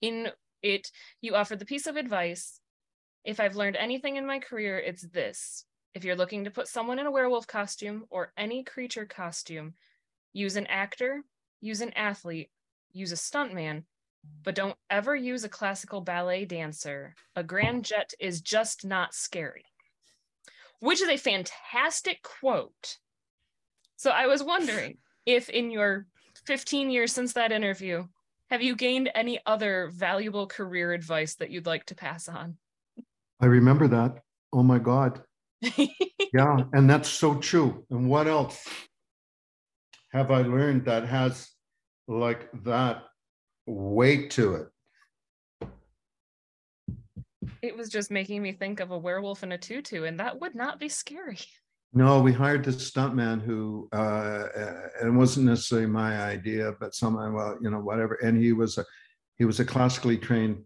[0.02, 0.30] In
[0.62, 2.60] it, you offered the piece of advice
[3.24, 5.66] if I've learned anything in my career, it's this.
[5.94, 9.74] If you're looking to put someone in a werewolf costume or any creature costume,
[10.34, 11.24] use an actor,
[11.62, 12.52] use an athlete,
[12.92, 13.84] use a stuntman,
[14.44, 17.16] but don't ever use a classical ballet dancer.
[17.36, 19.66] A grand jeté is just not scary
[20.80, 22.98] which is a fantastic quote.
[23.96, 26.06] So I was wondering if in your
[26.46, 28.06] 15 years since that interview,
[28.50, 32.58] have you gained any other valuable career advice that you'd like to pass on?
[33.42, 34.22] I remember that.
[34.54, 35.22] Oh my God.
[36.34, 36.66] Yeah.
[36.74, 37.86] And that's so true.
[37.90, 38.68] And what else
[40.12, 41.50] have I learned that has
[42.10, 43.04] like that
[43.66, 44.68] weight to it?
[47.62, 50.56] it was just making me think of a werewolf in a tutu, and that would
[50.56, 51.40] not be scary.
[51.98, 57.32] No, we hired this stuntman who, uh, uh, it wasn't necessarily my idea, but someone,
[57.32, 58.16] well, you know, whatever.
[58.16, 58.84] And he was a,
[59.38, 60.62] he was a classically trained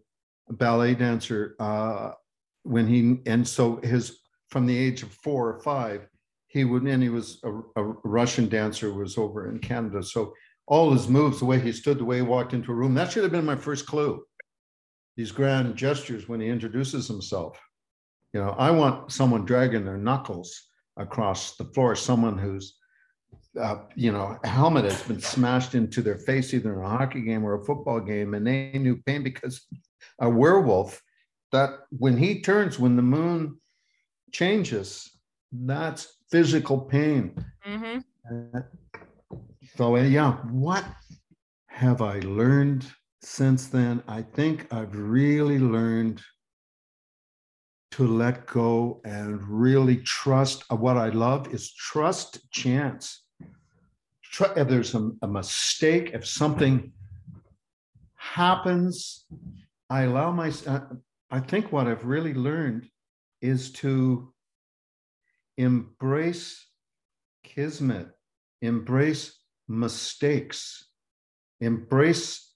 [0.48, 1.54] ballet dancer.
[1.60, 2.10] Uh,
[2.64, 6.08] when he, and so his, from the age of four or five,
[6.48, 10.02] he would, and he was a, a Russian dancer, was over in Canada.
[10.02, 10.34] So
[10.66, 13.12] all his moves, the way he stood, the way he walked into a room, that
[13.12, 14.20] should have been my first clue.
[15.16, 17.56] These grand gestures when he introduces himself.
[18.32, 20.69] You know, I want someone dragging their knuckles
[21.00, 22.66] across the floor, someone who's,
[23.60, 27.22] uh, you know, a helmet has been smashed into their face, either in a hockey
[27.22, 29.66] game or a football game, and they knew pain because
[30.20, 31.02] a werewolf,
[31.52, 33.58] that when he turns, when the moon
[34.30, 35.10] changes,
[35.50, 37.22] that's physical pain.
[37.66, 37.98] Mm-hmm.
[38.54, 38.60] Uh,
[39.76, 40.84] So, yeah, what
[41.66, 42.84] have I learned
[43.22, 44.02] since then?
[44.18, 46.20] I think I've really learned
[47.92, 50.64] to let go and really trust.
[50.70, 53.24] uh, What I love is trust chance.
[54.56, 56.92] If there's a, a mistake, if something
[58.14, 59.26] happens,
[59.88, 60.80] I allow my, uh,
[61.30, 62.88] I think what I've really learned
[63.42, 64.32] is to
[65.56, 66.64] embrace
[67.42, 68.08] kismet,
[68.62, 69.36] embrace
[69.68, 70.86] mistakes,
[71.60, 72.54] embrace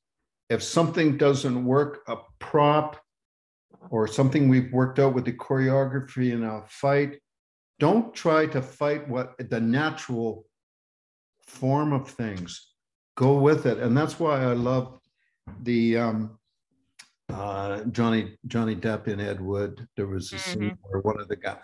[0.48, 3.00] if something doesn't work, a prop
[3.90, 7.18] or something we've worked out with the choreography in a fight,
[7.78, 10.46] don't try to fight what the natural
[11.46, 12.72] form of things.
[13.16, 13.78] Go with it.
[13.78, 14.98] And that's why I love
[15.62, 16.38] the um,
[17.32, 19.86] uh, Johnny Johnny Depp in Ed Wood.
[19.96, 21.58] There was a scene where one of the guy,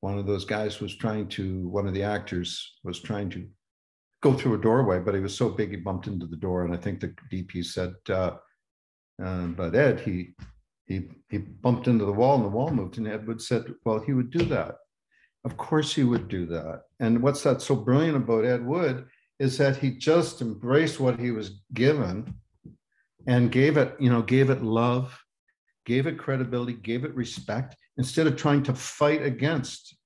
[0.00, 3.46] one of those guys was trying to, one of the actors was trying to
[4.22, 6.64] go through a doorway, but he was so big he bumped into the door.
[6.64, 8.32] And I think the DP said, uh,
[9.22, 10.34] uh, but Ed, he
[10.90, 12.98] he he bumped into the wall and the wall moved.
[12.98, 14.74] And Ed Wood said, well, he would do that.
[15.44, 16.82] Of course he would do that.
[16.98, 19.06] And what's that so brilliant about Ed Wood
[19.38, 22.34] is that he just embraced what he was given
[23.28, 25.16] and gave it, you know, gave it love,
[25.86, 29.96] gave it credibility, gave it respect, instead of trying to fight against,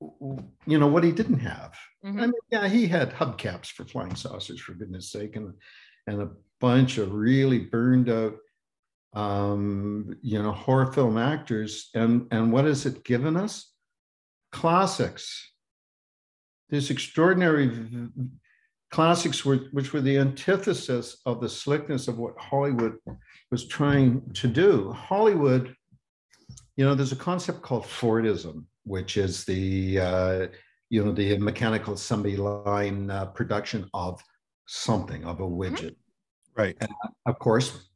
[0.00, 1.72] you know, what he didn't have.
[2.04, 2.20] Mhm.
[2.22, 5.54] I mean, yeah, he had hubcaps for flying saucers, for goodness sake, and
[6.08, 8.34] and a bunch of really burned out
[9.12, 13.72] um, you know, horror film actors, and and what has it given us?
[14.52, 15.48] Classics.
[16.68, 17.70] These extraordinary
[18.90, 22.96] classics were, which were the antithesis of the slickness of what Hollywood
[23.50, 24.92] was trying to do.
[24.92, 25.74] Hollywood,
[26.76, 30.46] you know, there's a concept called Fordism, which is the uh,
[30.90, 34.22] you know the mechanical assembly line uh, production of
[34.66, 35.60] something of a mm-hmm.
[35.60, 35.96] widget,
[36.56, 36.76] right?
[36.80, 36.90] And
[37.26, 37.89] of course,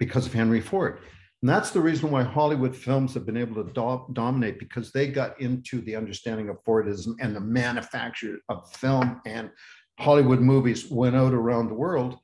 [0.00, 0.98] because of Henry Ford.
[1.42, 5.06] And that's the reason why Hollywood films have been able to do- dominate because they
[5.06, 9.50] got into the understanding of Fordism and the manufacture of film and
[9.98, 12.18] Hollywood movies went out around the world.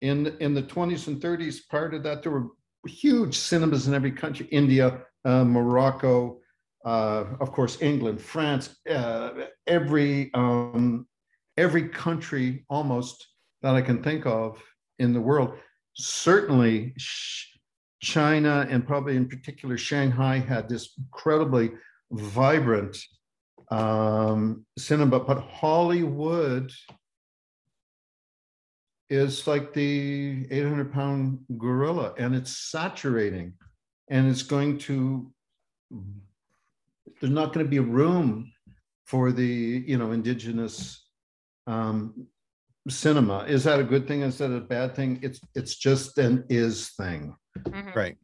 [0.00, 2.48] In, in the 20s and 30s, prior to that, there were
[2.86, 6.38] huge cinemas in every country India, uh, Morocco,
[6.84, 9.30] uh, of course, England, France, uh,
[9.66, 11.06] every, um,
[11.56, 13.26] every country almost
[13.62, 14.62] that I can think of
[14.98, 15.56] in the world.
[15.96, 16.94] Certainly,
[18.02, 21.72] China and probably in particular Shanghai had this incredibly
[22.12, 22.96] vibrant
[23.70, 26.70] um, cinema, but Hollywood
[29.08, 33.54] is like the 800 pound gorilla and it's saturating
[34.10, 35.32] and it's going to
[37.20, 38.50] there's not going to be room
[39.06, 41.06] for the you know indigenous
[41.68, 42.26] um,
[42.88, 43.44] cinema.
[43.48, 44.22] Is that a good thing?
[44.22, 45.18] Is that a bad thing?
[45.22, 47.34] It's it's just an is thing.
[47.58, 47.98] Mm-hmm.
[47.98, 48.16] right.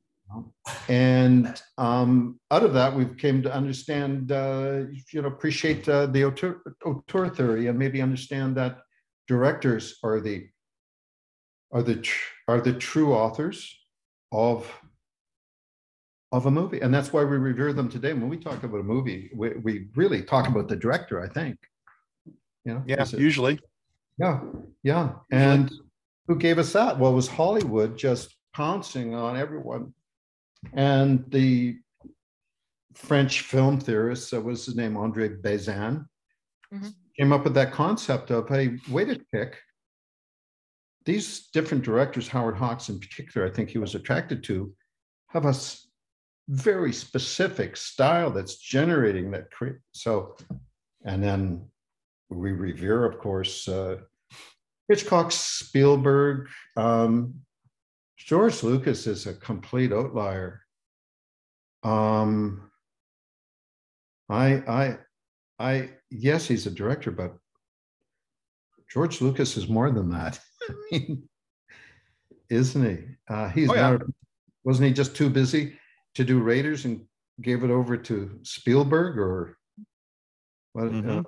[0.89, 6.25] And um, out of that, we've came to understand, uh, you know, appreciate uh, the
[6.25, 8.79] auteur, auteur theory, and maybe understand that
[9.29, 10.47] directors are the
[11.71, 13.79] are the tr- are the true authors
[14.31, 14.71] of
[16.33, 18.15] of a movie, and that's why we revere them today.
[18.15, 21.23] When we talk about a movie, we, we really talk about the director.
[21.23, 21.59] I think,
[22.65, 23.61] you know, yeah, usually,
[24.19, 24.41] yeah,
[24.83, 25.73] yeah, and
[26.27, 26.99] who gave us that?
[26.99, 29.95] Well, was Hollywood just pouncing on everyone
[30.73, 31.79] and the
[32.95, 36.07] French film theorist, that was his name, Andre Bazin,
[36.73, 36.89] mm-hmm.
[37.19, 39.59] came up with that concept of, hey, wait a pick.
[41.05, 44.73] These different directors, Howard Hawks in particular, I think he was attracted to,
[45.29, 45.55] have a
[46.49, 49.51] very specific style that's generating that.
[49.51, 50.37] Cre- so,
[51.07, 51.65] and then
[52.33, 53.97] we revere, of course, uh,
[54.89, 57.35] Hitchcock, Spielberg, um,
[58.17, 60.63] George Lucas is a complete outlier.
[61.83, 62.71] Um,
[64.29, 64.99] I, I,
[65.59, 67.35] I, yes, he's a director, but
[68.93, 70.39] George Lucas is more than that.
[70.69, 71.29] I mean,
[72.49, 73.05] isn't he?
[73.29, 73.91] Uh, he's oh, yeah.
[73.93, 74.03] not,
[74.65, 75.79] wasn't he just too busy
[76.15, 77.05] to do Raiders and
[77.41, 79.57] gave it over to Spielberg or
[80.75, 80.93] what?
[80.93, 81.19] Mm-hmm.
[81.19, 81.23] Uh,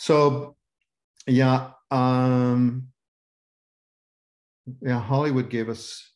[0.00, 0.56] so,
[1.26, 2.88] yeah, um,
[4.80, 6.14] yeah, Hollywood gave us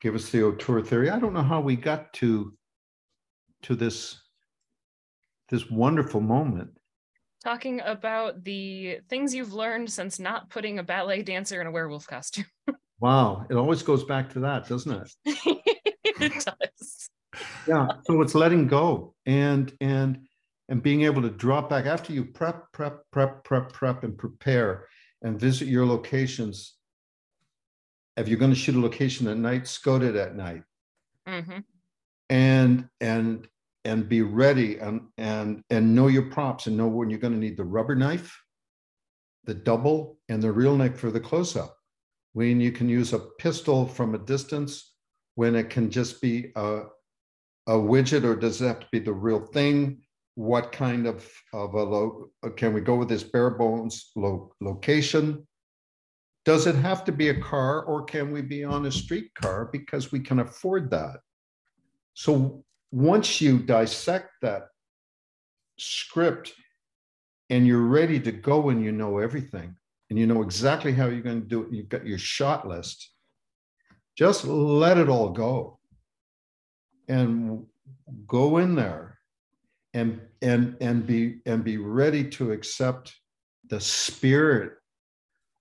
[0.00, 1.10] gave us the auteur theory.
[1.10, 2.56] I don't know how we got to
[3.62, 4.16] to this
[5.48, 6.70] this wonderful moment.
[7.42, 12.06] Talking about the things you've learned since not putting a ballet dancer in a werewolf
[12.06, 12.46] costume.
[13.00, 15.12] wow, it always goes back to that, doesn't it?
[16.20, 17.10] it does.
[17.66, 20.25] Yeah, so it's letting go and and
[20.68, 24.86] and being able to drop back after you prep, prep, prep, prep, prep, and prepare
[25.22, 26.76] and visit your locations
[28.16, 30.62] if you're going to shoot a location at night, scout it at night.
[31.28, 31.58] Mm-hmm.
[32.30, 33.46] And and
[33.84, 37.38] and be ready and and and know your props and know when you're going to
[37.38, 38.36] need the rubber knife,
[39.44, 41.76] the double, and the real knife for the close-up.
[42.32, 44.92] When you can use a pistol from a distance,
[45.36, 46.84] when it can just be a
[47.68, 50.02] a widget, or does it have to be the real thing?
[50.36, 55.46] What kind of of a lo- can we go with this bare bones lo- location?
[56.44, 60.12] Does it have to be a car or can we be on a streetcar because
[60.12, 61.16] we can afford that?
[62.14, 64.68] So once you dissect that
[65.78, 66.52] script
[67.50, 69.74] and you're ready to go and you know everything
[70.10, 73.10] and you know exactly how you're going to do it, you've got your shot list,
[74.16, 75.78] just let it all go
[77.08, 77.66] and
[78.26, 79.15] go in there
[79.96, 83.14] and and and be and be ready to accept
[83.68, 84.72] the spirit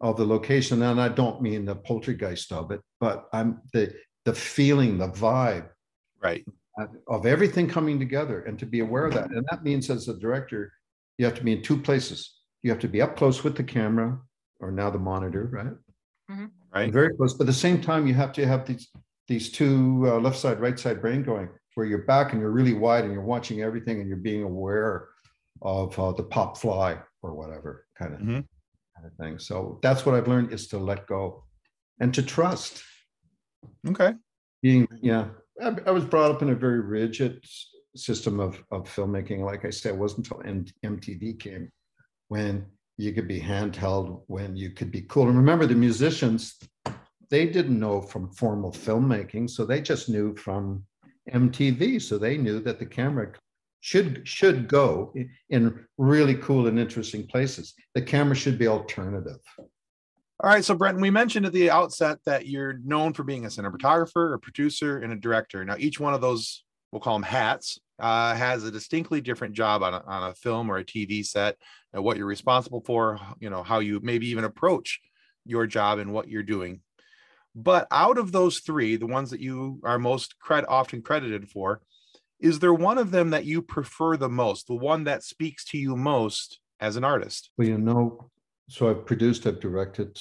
[0.01, 0.81] of the location.
[0.81, 3.93] And I don't mean the poltergeist of it, but I'm the
[4.25, 5.69] the feeling, the vibe,
[6.21, 6.45] right,
[7.07, 9.31] of everything coming together, and to be aware of that.
[9.31, 10.71] And that means, as a director,
[11.17, 12.39] you have to be in two places.
[12.61, 14.19] You have to be up close with the camera,
[14.59, 15.75] or now the monitor, right?
[16.29, 16.45] Mm-hmm.
[16.73, 16.91] Right.
[16.91, 17.33] Very close.
[17.33, 18.89] But at the same time, you have to have these
[19.29, 22.73] these two uh, left side, right side brain going, where you're back and you're really
[22.73, 25.09] wide and you're watching everything and you're being aware
[25.61, 28.19] of uh, the pop fly or whatever kind of.
[28.19, 28.39] Mm-hmm
[28.95, 29.39] kind of thing.
[29.39, 31.43] So that's what I've learned is to let go
[31.99, 32.83] and to trust.
[33.87, 34.13] Okay.
[34.61, 35.27] Being, yeah,
[35.61, 37.43] I, I was brought up in a very rigid
[37.95, 39.39] system of, of filmmaking.
[39.39, 41.71] Like I said, it wasn't until M- MTV came
[42.27, 42.65] when
[42.97, 45.27] you could be handheld, when you could be cool.
[45.27, 46.55] And remember, the musicians,
[47.29, 50.83] they didn't know from formal filmmaking, so they just knew from
[51.33, 52.01] MTV.
[52.01, 53.31] So they knew that the camera
[53.81, 55.13] should should go
[55.49, 57.73] in really cool and interesting places.
[57.93, 59.37] The camera should be alternative.
[59.59, 63.47] All right, so Brenton, we mentioned at the outset that you're known for being a
[63.47, 65.63] cinematographer, a producer, and a director.
[65.63, 69.81] Now, each one of those, we'll call them hats, uh, has a distinctly different job
[69.81, 71.55] on a, on a film or a TV set,
[71.93, 74.99] and what you're responsible for, you know, how you maybe even approach
[75.45, 76.81] your job and what you're doing.
[77.55, 81.81] But out of those three, the ones that you are most cred- often credited for,
[82.39, 85.77] is there one of them that you prefer the most, the one that speaks to
[85.77, 87.49] you most as an artist?
[87.57, 88.29] Well, you know,
[88.69, 90.19] so I've produced, I've directed,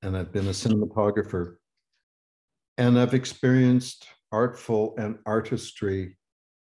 [0.00, 1.56] and I've been a cinematographer,
[2.78, 6.16] and I've experienced artful and artistry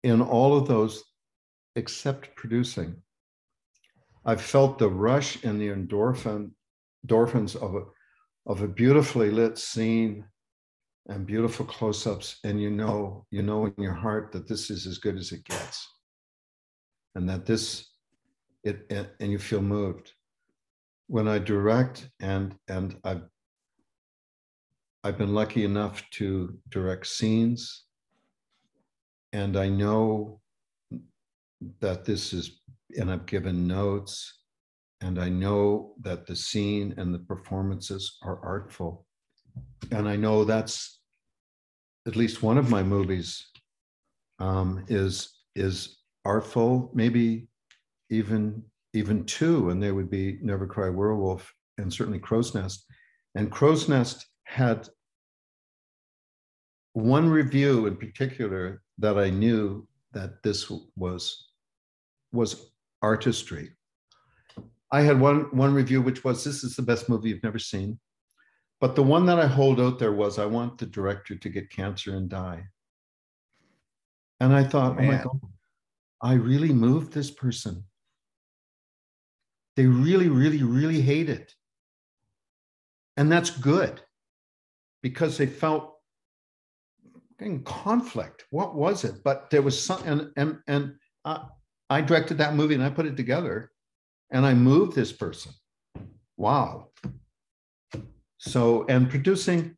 [0.02, 1.04] in all of those
[1.76, 2.96] except producing.
[4.24, 6.50] I've felt the rush and the endorphin,
[7.06, 7.82] endorphins of a,
[8.46, 10.24] of a beautifully lit scene
[11.08, 14.98] and beautiful close-ups, and you know, you know in your heart that this is as
[14.98, 15.86] good as it gets.
[17.14, 17.94] And that this
[18.64, 18.86] it
[19.20, 20.12] and, you feel moved
[21.06, 23.22] when i direct and and i've
[25.04, 27.84] i've been lucky enough to direct scenes
[29.32, 30.40] and i know
[31.80, 32.60] that this is
[32.98, 34.43] and i've given notes
[35.04, 39.06] and i know that the scene and the performances are artful
[39.90, 41.00] and i know that's
[42.06, 43.46] at least one of my movies
[44.40, 45.12] um, is
[45.54, 47.46] is artful maybe
[48.10, 48.62] even
[48.94, 52.86] even two, and they would be Never Cry Werewolf and certainly Crow's Nest.
[53.34, 54.88] And Crow's Nest had
[56.92, 61.48] one review in particular that I knew that this was
[62.32, 62.70] was
[63.02, 63.70] artistry.
[64.94, 67.98] I had one one review which was this is the best movie you've never seen.
[68.80, 71.68] But the one that I hold out there was I want the director to get
[71.68, 72.62] cancer and die.
[74.38, 75.40] And I thought, oh, oh my God,
[76.22, 77.82] I really moved this person.
[79.74, 81.52] They really, really, really hate it.
[83.16, 84.00] And that's good
[85.02, 85.94] because they felt
[87.40, 88.44] in conflict.
[88.50, 89.24] What was it?
[89.24, 91.46] But there was some, and, and, and uh,
[91.90, 93.72] I directed that movie and I put it together
[94.30, 95.52] and I move this person.
[96.36, 96.88] Wow.
[98.38, 99.76] So, and producing,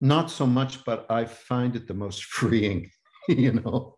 [0.00, 2.90] not so much, but I find it the most freeing,
[3.28, 3.96] you know.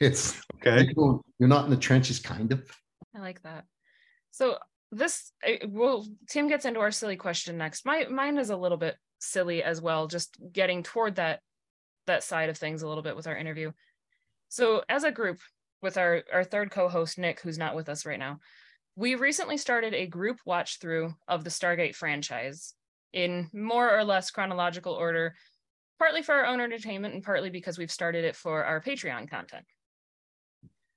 [0.00, 0.88] It's okay.
[0.96, 2.68] You're not in the trenches, kind of.
[3.14, 3.64] I like that.
[4.30, 4.58] So
[4.90, 5.32] this
[5.68, 9.62] well tim gets into our silly question next my mine is a little bit silly
[9.62, 11.40] as well just getting toward that
[12.06, 13.70] that side of things a little bit with our interview
[14.48, 15.38] so as a group
[15.82, 18.38] with our our third co-host nick who's not with us right now
[18.96, 22.74] we recently started a group watch through of the stargate franchise
[23.12, 25.34] in more or less chronological order
[25.98, 29.64] partly for our own entertainment and partly because we've started it for our patreon content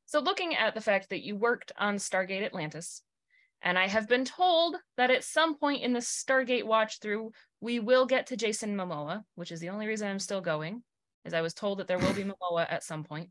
[0.05, 3.01] so looking at the fact that you worked on stargate atlantis
[3.63, 7.79] and I have been told that at some point in the Stargate watch through, we
[7.79, 10.81] will get to Jason Momoa, which is the only reason I'm still going,
[11.25, 13.29] is I was told that there will be Momoa at some point.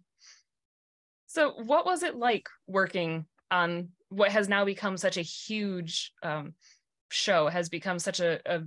[1.30, 6.54] So, what was it like working on what has now become such a huge um,
[7.08, 8.62] show, has become such a, a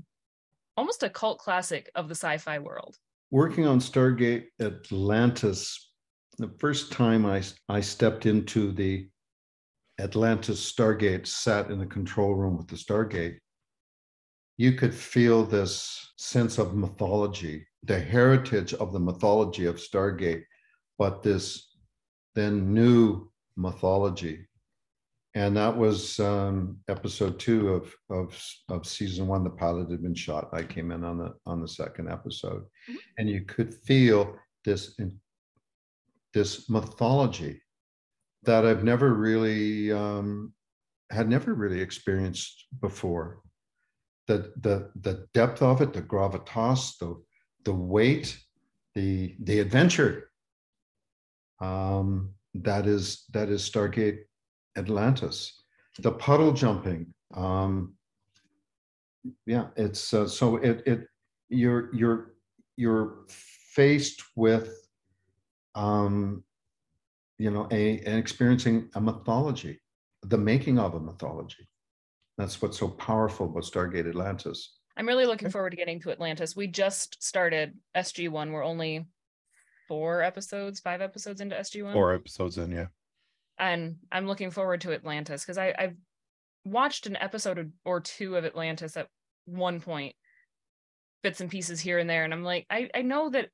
[0.78, 2.96] almost a cult classic of the sci-fi world?
[3.32, 5.92] Working on Stargate Atlantis,
[6.38, 9.10] the first time I I stepped into the
[10.00, 13.40] Atlantis Stargate sat in the control room with the Stargate,
[14.56, 20.44] you could feel this sense of mythology, the heritage of the mythology of Stargate,
[20.98, 21.73] but this
[22.36, 24.48] then new mythology.
[25.36, 29.44] And that was um, episode two of, of, of season one.
[29.44, 30.50] The pilot had been shot.
[30.54, 32.96] I came in on the on the second episode, mm-hmm.
[33.18, 34.96] and you could feel this
[36.36, 37.62] this mythology
[38.44, 40.54] that I've never really um,
[41.10, 43.40] had never really experienced before.
[44.28, 47.22] The the the depth of it, the gravitas, the
[47.66, 48.38] the weight,
[48.94, 50.30] the the adventure.
[51.64, 54.20] Um, that is that is Stargate
[54.78, 55.64] Atlantis.
[56.00, 57.14] The puddle jumping.
[57.34, 57.94] Um,
[59.46, 61.08] yeah, it's uh, so it it
[61.50, 62.34] you're you're
[62.76, 64.84] you're faced with
[65.76, 66.44] um,
[67.38, 69.80] you know, a, and experiencing a mythology,
[70.24, 71.68] the making of a mythology.
[72.38, 74.78] That's what's so powerful about Stargate Atlantis.
[74.98, 76.56] I'm really looking forward to getting to Atlantis.
[76.56, 78.52] We just started SG1.
[78.52, 79.08] We're only
[79.88, 81.94] four episodes, five episodes into SG1.
[81.94, 82.88] Four episodes in, yeah.
[83.60, 85.96] And I'm looking forward to Atlantis because I I've
[86.66, 89.08] watched an episode or two of Atlantis at
[89.46, 90.16] one point,
[91.22, 93.50] bits and pieces here and there, and I'm like, I I know that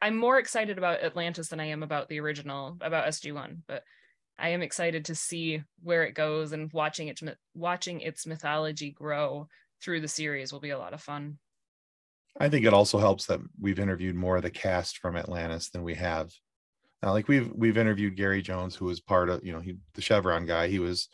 [0.00, 3.82] I'm more excited about Atlantis than I am about the original about SG1, but
[4.38, 7.20] I am excited to see where it goes and watching it
[7.54, 9.48] watching its mythology grow
[9.82, 11.38] through the series will be a lot of fun.
[12.38, 15.82] I think it also helps that we've interviewed more of the cast from Atlantis than
[15.82, 16.30] we have.
[17.02, 20.02] Now, like we've we've interviewed Gary Jones, who was part of you know he the
[20.02, 20.68] Chevron guy.
[20.68, 21.08] He was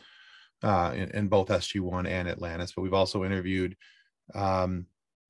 [0.62, 3.76] uh, in, in both SG One and Atlantis, but we've also interviewed.
[4.34, 4.86] Um,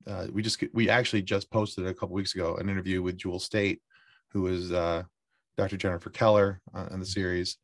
[0.07, 3.39] uh, we just we actually just posted a couple weeks ago an interview with Jewel
[3.39, 3.81] Staite,
[4.31, 5.03] who is uh,
[5.57, 5.77] Dr.
[5.77, 7.57] Jennifer Keller uh, in the series,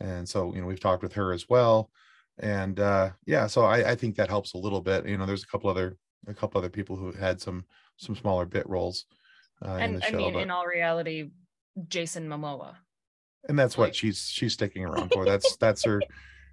[0.00, 1.90] and so you know we've talked with her as well
[2.40, 5.44] and uh yeah so I, I think that helps a little bit you know there's
[5.44, 5.96] a couple other
[6.26, 7.64] a couple other people who had some
[7.96, 9.06] some smaller bit roles
[9.64, 11.30] uh, and i show, mean but, in all reality
[11.88, 12.74] jason momoa
[13.48, 16.00] and that's like, what she's she's sticking around for that's that's her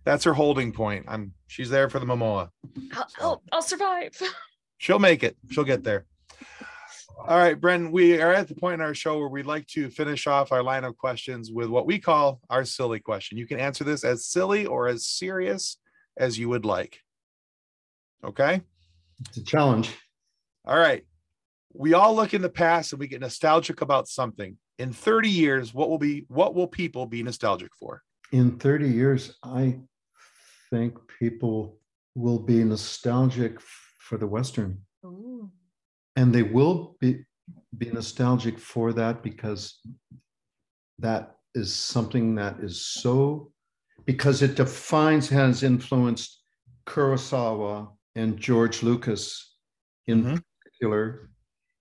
[0.04, 2.50] that's her holding point i'm she's there for the momoa
[2.94, 3.16] i'll, so.
[3.22, 4.20] I'll, I'll survive
[4.78, 6.06] she'll make it she'll get there
[7.28, 9.92] all right, Bren, we are at the point in our show where we'd like to
[9.92, 13.38] finish off our line of questions with what we call our silly question.
[13.38, 15.78] You can answer this as silly or as serious
[16.18, 17.00] as you would like.
[18.24, 18.62] Okay?
[19.28, 19.96] It's a challenge.
[20.66, 21.04] All right.
[21.74, 24.58] We all look in the past and we get nostalgic about something.
[24.78, 28.02] In 30 years, what will be what will people be nostalgic for?
[28.32, 29.80] In 30 years, I
[30.70, 31.78] think people
[32.16, 33.60] will be nostalgic
[34.00, 34.80] for the Western.
[35.06, 35.50] Ooh
[36.16, 37.26] and they will be
[37.78, 39.80] be nostalgic for that because
[41.00, 43.52] that is something that is so
[44.06, 46.42] because it defines has influenced
[46.86, 49.56] Kurosawa and George Lucas
[50.08, 50.36] in mm-hmm.
[50.64, 51.30] particular.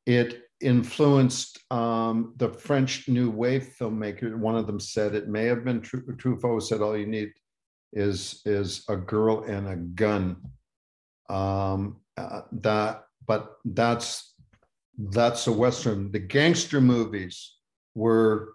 [0.07, 4.37] It influenced um, the French New Wave filmmaker.
[4.37, 7.33] One of them said it may have been Truffaut said all you need
[7.93, 10.37] is is a girl and a gun.
[11.29, 14.35] Um, uh, that but that's
[14.99, 16.11] that's a western.
[16.13, 17.57] The gangster movies
[17.95, 18.55] were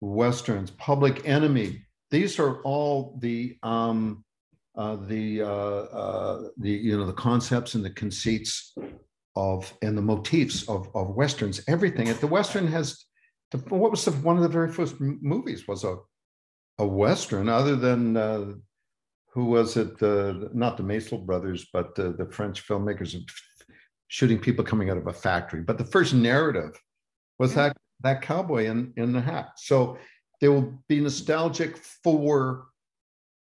[0.00, 0.70] westerns.
[0.70, 1.82] Public Enemy.
[2.10, 4.24] These are all the um,
[4.76, 8.74] uh, the uh, uh, the you know the concepts and the conceits
[9.34, 11.60] of and the motifs of of westerns.
[11.68, 12.12] Everything.
[12.14, 13.04] The western has.
[13.52, 15.96] The, what was the, one of the very first movies was a
[16.78, 18.52] a western, other than uh,
[19.32, 20.02] who was it?
[20.02, 23.16] Uh, not the Maysles brothers, but uh, the French filmmakers
[24.08, 25.62] shooting people coming out of a factory.
[25.62, 26.78] But the first narrative
[27.38, 29.52] was that that cowboy in in the hat.
[29.56, 29.96] So
[30.40, 32.66] they will be nostalgic for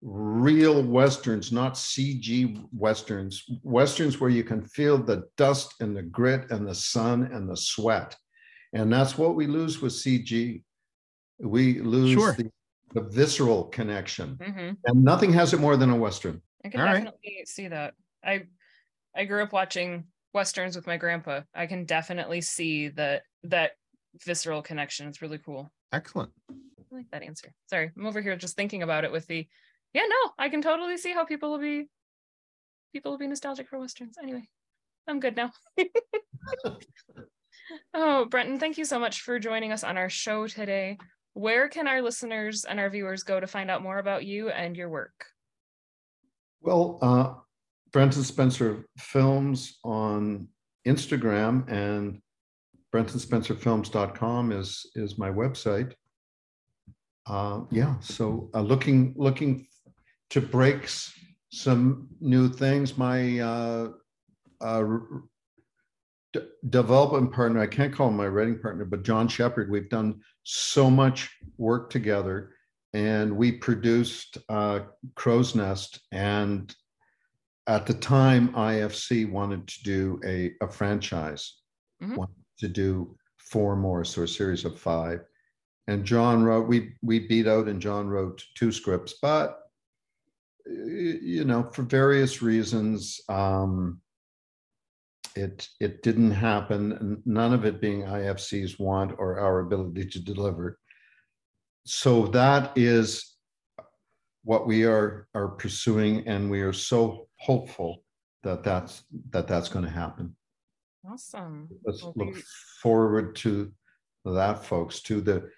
[0.02, 3.44] real westerns, not CG westerns.
[3.62, 7.56] Westerns where you can feel the dust and the grit and the sun and the
[7.56, 8.16] sweat,
[8.72, 10.62] and that's what we lose with CG.
[11.38, 12.32] We lose sure.
[12.32, 12.50] the,
[12.94, 14.70] the, visceral connection, mm-hmm.
[14.84, 16.40] and nothing has it more than a western.
[16.64, 17.48] I can All definitely right.
[17.48, 17.94] see that.
[18.24, 18.44] I
[19.14, 20.04] I grew up watching
[20.36, 23.70] westerns with my grandpa i can definitely see that that
[24.26, 26.54] visceral connection it's really cool excellent i
[26.94, 29.48] like that answer sorry i'm over here just thinking about it with the
[29.96, 31.88] yeah no i can totally see how people will be
[32.92, 34.16] people will be nostalgic for westerns.
[34.22, 34.46] Anyway
[35.08, 35.50] i'm good now.
[37.92, 40.98] Oh brenton thank you so much for joining us on our show today.
[41.32, 44.76] Where can our listeners and our viewers go to find out more about you and
[44.76, 45.26] your work?
[46.60, 47.34] Well uh,
[47.92, 50.46] Brenton Spencer Films on
[50.86, 52.20] Instagram and
[52.94, 55.92] brentonspencerfilms.com is is my website.
[57.26, 59.66] Uh, yeah, so uh, looking looking
[60.30, 60.88] to break
[61.50, 62.98] some new things.
[62.98, 63.88] My uh,
[64.60, 64.84] uh,
[66.32, 69.70] d- development partner, I can't call him my writing partner, but John Shepard.
[69.70, 72.52] We've done so much work together,
[72.92, 74.80] and we produced uh,
[75.14, 76.74] Crow's Nest and
[77.66, 81.54] at the time, IFC wanted to do a, a franchise,
[82.02, 82.14] mm-hmm.
[82.14, 85.20] wanted to do four more, so a series of five.
[85.88, 89.58] And John wrote, we we beat out and John wrote two scripts, but
[90.68, 94.00] you know, for various reasons, um,
[95.34, 97.22] it it didn't happen.
[97.24, 100.78] None of it being IFC's want or our ability to deliver.
[101.84, 103.36] So that is
[104.44, 108.02] what we are are pursuing, and we are so hopeful
[108.42, 110.34] that that's that that's going to happen.
[111.08, 111.68] Awesome.
[111.84, 112.42] Let's well, look we...
[112.82, 113.72] forward to
[114.24, 115.00] that, folks.
[115.02, 115.50] To the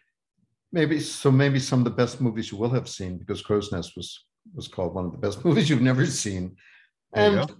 [0.72, 3.92] maybe so maybe some of the best movies you will have seen because Crow's Nest
[3.96, 4.24] was
[4.54, 6.56] was called one of the best movies you've never seen,
[7.14, 7.50] and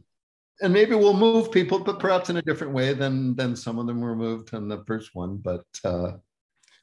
[0.60, 3.86] and maybe we'll move people, but perhaps in a different way than than some of
[3.86, 5.36] them were moved in the first one.
[5.36, 6.12] But uh,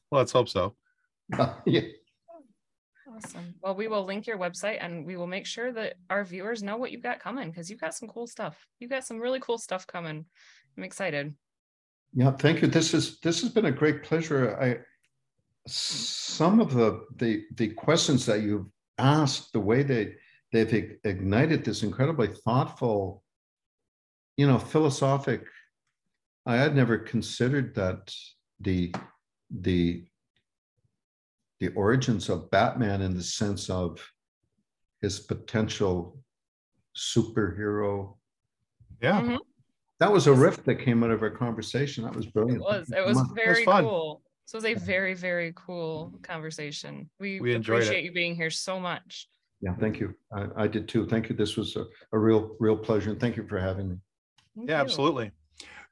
[0.10, 0.76] well, let's hope so.
[1.66, 1.82] yeah.
[3.16, 3.56] Awesome.
[3.62, 6.76] Well, we will link your website and we will make sure that our viewers know
[6.76, 8.68] what you've got coming because you've got some cool stuff.
[8.80, 10.26] You've got some really cool stuff coming.
[10.78, 11.34] I'm excited.
[12.14, 12.68] Yeah, thank you.
[12.68, 14.60] This is this has been a great pleasure.
[14.60, 14.80] I
[15.68, 18.68] some of the the the questions that you've
[18.98, 20.16] asked, the way they
[20.52, 23.24] they've ignited this incredibly thoughtful,
[24.38, 25.46] you know, philosophic.
[26.46, 28.14] I had never considered that
[28.60, 28.94] the
[29.50, 30.06] the
[31.60, 34.00] the origins of Batman in the sense of
[35.02, 36.20] his potential
[36.96, 38.16] superhero.
[39.02, 39.22] Yeah.
[39.22, 39.36] Mm-hmm.
[40.00, 42.04] That was a riff that came out of our conversation.
[42.04, 42.62] That was brilliant.
[42.62, 42.92] It was.
[42.92, 44.22] It was very it was cool.
[44.46, 47.10] So it was a very, very cool conversation.
[47.20, 48.04] We, we appreciate it.
[48.06, 49.28] you being here so much.
[49.62, 50.14] Yeah, thank you.
[50.32, 51.08] I, I did too.
[51.08, 51.36] Thank you.
[51.36, 53.10] This was a, a real, real pleasure.
[53.10, 53.96] And thank you for having me.
[54.56, 54.84] Thank yeah, you.
[54.84, 55.32] absolutely.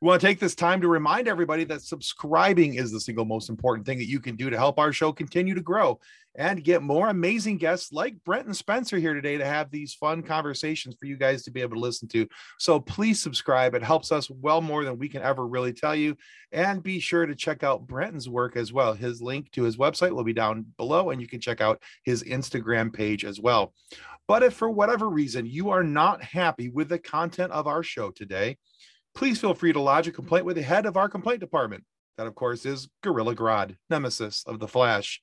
[0.04, 3.48] We want to take this time to remind everybody that subscribing is the single most
[3.48, 5.98] important thing that you can do to help our show continue to grow
[6.36, 10.98] and get more amazing guests like Brenton Spencer here today to have these fun conversations
[11.00, 12.28] for you guys to be able to listen to.
[12.60, 13.76] So please subscribe.
[13.76, 16.18] It helps us well more than we can ever really tell you.
[16.52, 18.94] And be sure to check out Brenton's work as well.
[18.94, 22.24] His link to his website will be down below, and you can check out his
[22.24, 23.74] Instagram page as well.
[24.28, 28.12] But if for whatever reason you are not happy with the content of our show
[28.12, 28.58] today,
[29.16, 31.84] please feel free to lodge a complaint with the head of our complaint department.
[32.18, 35.22] That, of course, is Gorilla Grodd, nemesis of the Flash.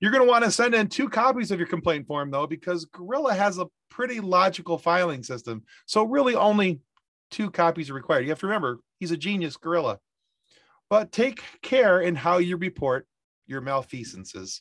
[0.00, 2.84] You're going to want to send in two copies of your complaint form, though, because
[2.84, 5.64] Gorilla has a pretty logical filing system.
[5.86, 6.80] So, really, only
[7.30, 8.22] two copies are required.
[8.22, 9.98] You have to remember, he's a genius gorilla.
[10.90, 13.06] But take care in how you report
[13.46, 14.60] your malfeasances,